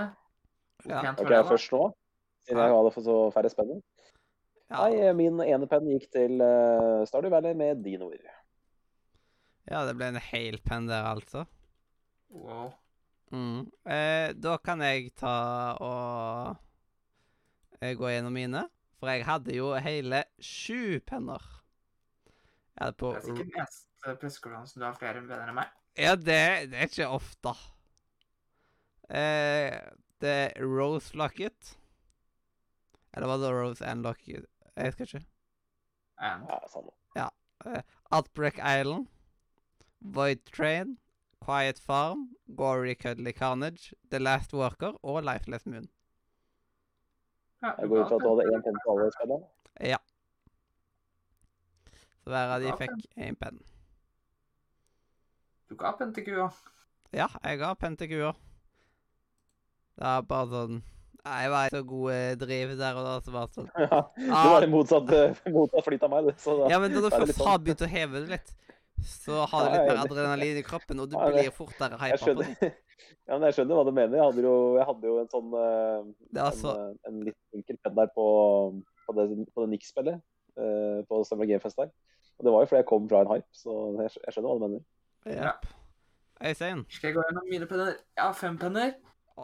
Ja. 0.85 1.01
Pent 1.01 1.21
Ok, 1.21 1.31
jeg 1.31 1.43
det, 1.43 1.49
først 1.49 1.73
nå, 1.73 1.83
siden 2.45 2.63
jeg 2.63 2.77
hadde 2.77 2.95
fått 2.95 3.07
så 3.09 3.19
færre 3.35 3.51
spenning? 3.53 3.83
Ja, 4.73 4.87
Nei, 4.87 5.11
min 5.17 5.43
ene 5.45 5.69
penn 5.69 5.87
gikk 5.91 6.09
til 6.13 6.41
uh, 6.41 7.05
Stardew 7.09 7.33
Valley 7.33 7.57
med 7.57 7.83
dinoer. 7.85 8.25
ja 9.69 9.85
det 9.89 9.95
ble 9.97 10.09
en 10.13 10.23
hel 10.33 10.59
penn 10.65 10.89
der, 10.89 11.05
altså. 11.09 11.45
Wow. 12.35 12.73
Mm. 13.35 13.67
Eh, 13.85 14.31
da 14.37 14.57
kan 14.63 14.83
jeg 14.85 15.13
ta 15.19 15.35
og 15.83 16.57
eh, 17.81 17.95
gå 17.99 18.11
gjennom 18.13 18.35
mine. 18.35 18.65
For 19.01 19.11
jeg 19.11 19.27
hadde 19.27 19.57
jo 19.57 19.73
hele 19.85 20.23
sju 20.39 21.01
penner. 21.07 21.43
Jeg 22.75 22.83
hadde 22.87 22.99
på 22.99 23.15
Det 23.15 23.23
er 23.23 23.27
sikkert 23.29 23.59
neste 23.59 24.15
pressekonferansen 24.21 24.83
du 24.83 24.87
har 24.87 24.99
flere 24.99 25.23
venner 25.25 25.51
enn 25.51 25.59
meg. 25.59 25.73
Ja, 25.97 26.17
det, 26.17 26.71
det 26.73 26.79
er 26.81 26.89
ikke 26.89 27.09
ofte. 27.09 27.55
Eh, 29.11 29.77
det 30.21 30.35
er 30.35 30.65
Rose 30.65 31.15
Locket. 31.17 31.77
Eller 33.15 33.31
var 33.31 33.39
det 33.43 33.53
Rose 33.55 33.87
and 33.87 34.03
Locket? 34.03 34.47
Jeg 34.77 34.91
husker 34.91 35.05
ikke. 35.07 35.27
And 36.19 36.51
Ja, 36.51 36.59
samme. 36.73 36.91
Outbreak 38.11 38.59
Island. 38.59 39.07
Void 40.01 40.43
Train. 40.53 40.99
Quiet 41.45 41.79
Farm, 41.79 42.29
Gory 42.57 42.95
Cuddly 42.95 43.33
Carnage, 43.33 43.93
The 44.11 44.19
Last 44.19 44.53
Worker 44.55 44.93
og 45.05 45.23
Lifeless 45.23 45.67
Moon. 45.67 45.89
Ja, 47.63 47.71
Jeg 47.79 47.89
går 47.89 48.01
ut 48.05 48.09
fra 48.09 48.17
at 48.17 48.23
du 48.23 48.29
hadde 48.29 48.57
én 48.57 48.65
penn 48.65 48.81
på 48.85 48.95
alle 48.95 49.11
spillene. 49.13 49.47
Ja. 49.81 49.99
Så 52.25 52.33
hver 52.33 52.55
av 52.57 52.65
de 52.65 52.73
fikk 52.81 53.07
én 53.29 53.37
penn. 53.41 53.61
Du 55.69 55.77
ga 55.81 55.93
pentekua. 55.99 56.49
Ja, 57.15 57.29
jeg 57.45 57.61
ga 57.61 57.71
pentekua. 57.79 58.35
Det 59.95 60.11
er 60.11 60.27
bare 60.27 60.49
sånn 60.51 60.81
Jeg 61.25 61.51
var 61.53 61.71
så 61.71 61.81
god 61.87 62.41
driv 62.41 62.73
der 62.81 62.97
og 62.99 63.05
da, 63.07 63.13
så 63.23 63.35
bare 63.35 63.47
det 63.47 63.55
sånn 63.61 63.69
Ja, 63.87 64.01
du 64.19 64.49
var 64.51 64.67
i 64.67 64.71
motsatt, 64.73 65.13
eh, 65.15 65.45
motsatt 65.55 65.87
flyt 65.87 66.03
av 66.05 66.11
meg, 66.13 66.27
du. 66.27 66.41
Så 66.43 66.57
da, 66.59 66.71
Ja, 66.73 66.81
men 66.83 66.91
når 66.91 67.05
du 67.05 67.07
da 67.07 67.13
det 67.13 67.21
først 67.23 67.39
sånn. 67.39 67.49
har 67.49 67.61
begynt 67.63 67.85
å 67.87 67.91
heve 67.93 68.25
det 68.25 68.33
litt, 68.35 68.51
så 69.05 69.45
har 69.51 69.69
du 69.69 69.71
litt 69.77 69.85
er 69.85 69.91
mer 69.93 70.03
adrenalin 70.03 70.59
i 70.59 70.65
kroppen, 70.67 71.01
og 71.03 71.13
du 71.13 71.17
Ja, 71.17 71.29
blir 71.31 71.55
fortere 71.55 71.99
Jeg 72.11 72.19
hypa 72.25 72.35
det. 72.41 72.73
ja, 73.29 73.37
men 73.39 73.47
jeg 73.49 73.57
skjønner 73.59 73.79
hva 73.79 73.87
du 73.87 73.93
mener. 73.95 74.19
Jeg 74.19 74.27
hadde 74.27 74.45
jo, 74.49 74.57
jeg 74.81 74.89
hadde 74.91 75.11
jo 75.13 75.17
en 75.23 75.31
sånn 75.33 75.57
eh, 75.61 76.11
altså 76.49 76.75
en, 76.75 76.91
eh, 76.91 77.09
en 77.11 77.23
litt 77.31 77.61
enkel 77.61 77.81
penn 77.87 77.97
der 78.03 78.11
på, 78.17 78.27
på 79.07 79.17
det, 79.21 79.29
på 79.55 79.65
det 79.65 79.71
Nix-spillet 79.77 80.19
eh, 80.19 80.99
på 81.09 81.23
Summer 81.29 81.49
Game 81.51 81.63
Fest 81.63 81.79
der. 81.79 81.95
Og 82.41 82.49
det 82.49 82.51
var 82.51 82.65
jo 82.65 82.71
fordi 82.73 82.83
jeg 82.83 82.91
kom 82.91 83.07
fra 83.11 83.23
en 83.23 83.31
hype, 83.31 83.51
så 83.55 83.79
jeg, 84.03 84.17
jeg 84.27 84.35
skjønner 84.35 84.51
hva 84.51 84.59
du 84.59 84.67
mener. 84.67 84.85
Jepp. 85.27 85.67
Øystein. 86.45 86.87
Skal 86.89 87.09
jeg 87.09 87.15
gå 87.15 87.23
gjennom 87.29 87.49
mine 87.51 87.67
penner? 87.67 87.95
Jeg 88.17 88.25
har 88.25 88.33
fem 88.33 88.59
penner. 88.59 88.93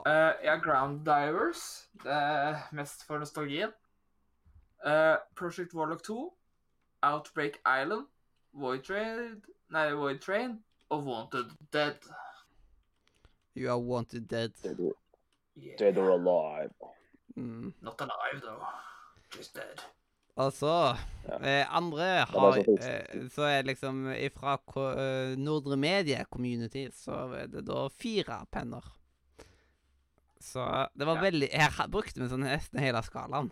Eh, 0.07 0.33
jeg 0.45 0.51
har 0.53 0.61
Ground 0.64 1.05
Divers. 1.05 1.88
Det 2.03 2.12
er 2.12 2.57
mest 2.73 3.07
for 3.07 3.19
nostalgien. 3.19 3.73
Uh, 4.87 5.16
Project 5.37 5.75
Warlock 5.75 6.03
2. 6.03 6.37
Outbreak 7.03 7.59
Island. 7.66 8.07
Void 8.53 8.83
Train 8.83 9.43
Nei, 9.71 9.90
Void 9.93 10.19
Train. 10.19 10.64
Og 10.88 11.07
Wanted 11.07 11.51
Dead. 11.73 11.95
You 13.57 13.69
are 13.69 13.79
wanted 13.79 14.29
dead. 14.29 14.53
Dead 14.62 14.81
or, 14.81 14.95
Yeah. 15.57 15.77
dead 15.79 15.99
or 15.99 16.11
alive. 16.11 16.73
Mm. 17.37 17.75
Not 17.83 18.01
alive, 18.01 18.40
though. 18.40 18.64
Just 19.37 19.55
dead. 19.55 19.83
Og 20.37 20.53
så 20.53 20.97
Ja. 21.29 21.37
eh, 21.43 21.66
Andre 21.77 22.25
har 22.27 22.53
så 22.53 22.62
trist. 22.64 22.88
eh, 22.88 23.29
Så 23.29 23.43
er 23.43 23.62
liksom 23.62 24.07
ifra 24.14 24.55
eh, 24.77 25.37
Nordre 25.37 25.77
Media 25.77 26.25
Community 26.25 26.88
så 26.90 27.35
er 27.37 27.47
det 27.47 27.64
da 27.66 27.88
fire 27.88 28.47
penner. 28.51 28.83
Så 30.40 30.88
det 30.97 31.07
var 31.07 31.16
Ja. 31.16 31.21
veldig 31.31 31.51
Her 31.53 31.88
brukte 31.88 32.21
vi 32.21 32.29
sånn 32.29 32.45
nesten 32.45 32.79
hele 32.81 33.03
skalaen. 33.03 33.51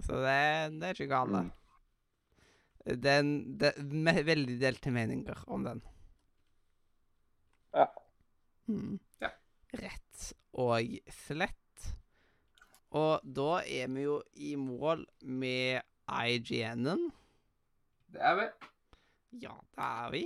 Så 0.00 0.12
det, 0.20 0.80
det 0.80 0.88
er 0.88 0.94
ikke 0.94 1.08
gale. 1.08 1.42
Mm. 1.44 1.52
Det 3.02 3.06
er 3.12 3.18
en- 3.20 3.58
det 3.58 3.74
er 3.76 4.24
veldig 4.24 4.58
delte 4.60 4.90
meninger 4.90 5.44
om 5.48 5.64
den. 5.64 5.82
Ja. 7.74 7.86
Mm. 8.68 8.98
Ja. 9.20 9.30
Rett 9.74 10.32
og 10.54 10.80
slett. 11.10 11.54
Og 12.96 13.20
da 13.24 13.58
er 13.66 13.88
vi 13.92 14.02
jo 14.06 14.22
i 14.34 14.54
mål 14.56 15.06
med 15.20 15.80
IGN-en. 16.08 17.10
Det 18.12 18.20
er 18.24 18.34
vi. 18.38 18.46
Ja, 19.42 19.52
det 19.76 19.84
er 19.84 20.10
vi. 20.14 20.22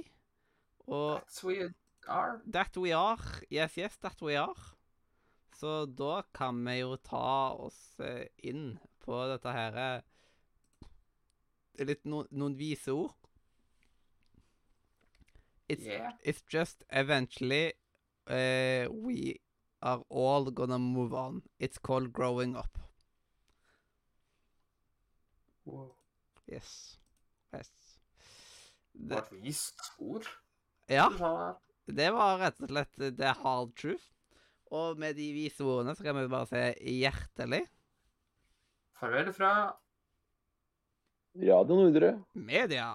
Og 0.87 1.16
That's 1.22 1.42
we 1.46 1.72
are. 2.07 2.38
that 2.53 2.77
we 2.79 2.92
are. 2.94 3.18
Yes, 3.51 3.75
yes, 3.79 3.96
that 3.98 4.22
we 4.22 4.37
are. 4.38 4.55
Så 5.59 5.87
da 5.87 6.22
kan 6.35 6.64
vi 6.66 6.79
jo 6.81 6.96
ta 6.96 7.53
oss 7.55 7.98
eh, 8.01 8.27
inn 8.42 8.79
på 9.03 9.18
dette 9.31 9.53
her 9.55 9.77
eh, 9.79 10.01
Litt 11.87 12.05
no, 12.05 12.27
noen 12.31 12.55
vise 12.59 12.92
ord. 12.92 13.14
It's, 15.68 15.87
Yeah. 15.87 16.12
it's 16.22 16.42
just 16.42 16.85
eventually 16.90 17.72
uh, 18.27 18.87
we 18.92 19.40
are 19.83 20.03
all 20.09 20.51
gonna 20.51 20.79
move 20.79 21.12
on. 21.14 21.42
It's 21.59 21.79
called 21.79 22.12
growing 22.12 22.57
up. 22.57 22.79
Wow. 25.64 25.95
Yes. 26.51 26.99
Yes. 27.55 27.71
Det 28.92 29.14
var 29.14 29.23
et 29.23 29.42
vist 29.42 29.92
ord. 29.99 30.27
ja, 30.90 31.07
det 31.87 32.11
var 32.12 32.38
rett 32.42 32.59
og 32.61 32.68
slett 32.68 32.99
the 33.18 33.31
hard 33.42 33.73
truth. 33.79 34.05
Og 34.73 34.99
med 35.01 35.16
de 35.16 35.29
vise 35.37 35.64
ordene 35.64 35.95
så 35.97 36.05
kan 36.05 36.16
vi 36.16 36.29
bare 36.33 36.49
si 36.49 36.99
hjertelig 37.03 37.62
Farvel 38.97 39.33
fra 39.35 39.53
Radio 41.42 41.77
Nordre. 41.79 42.12
media. 42.35 42.87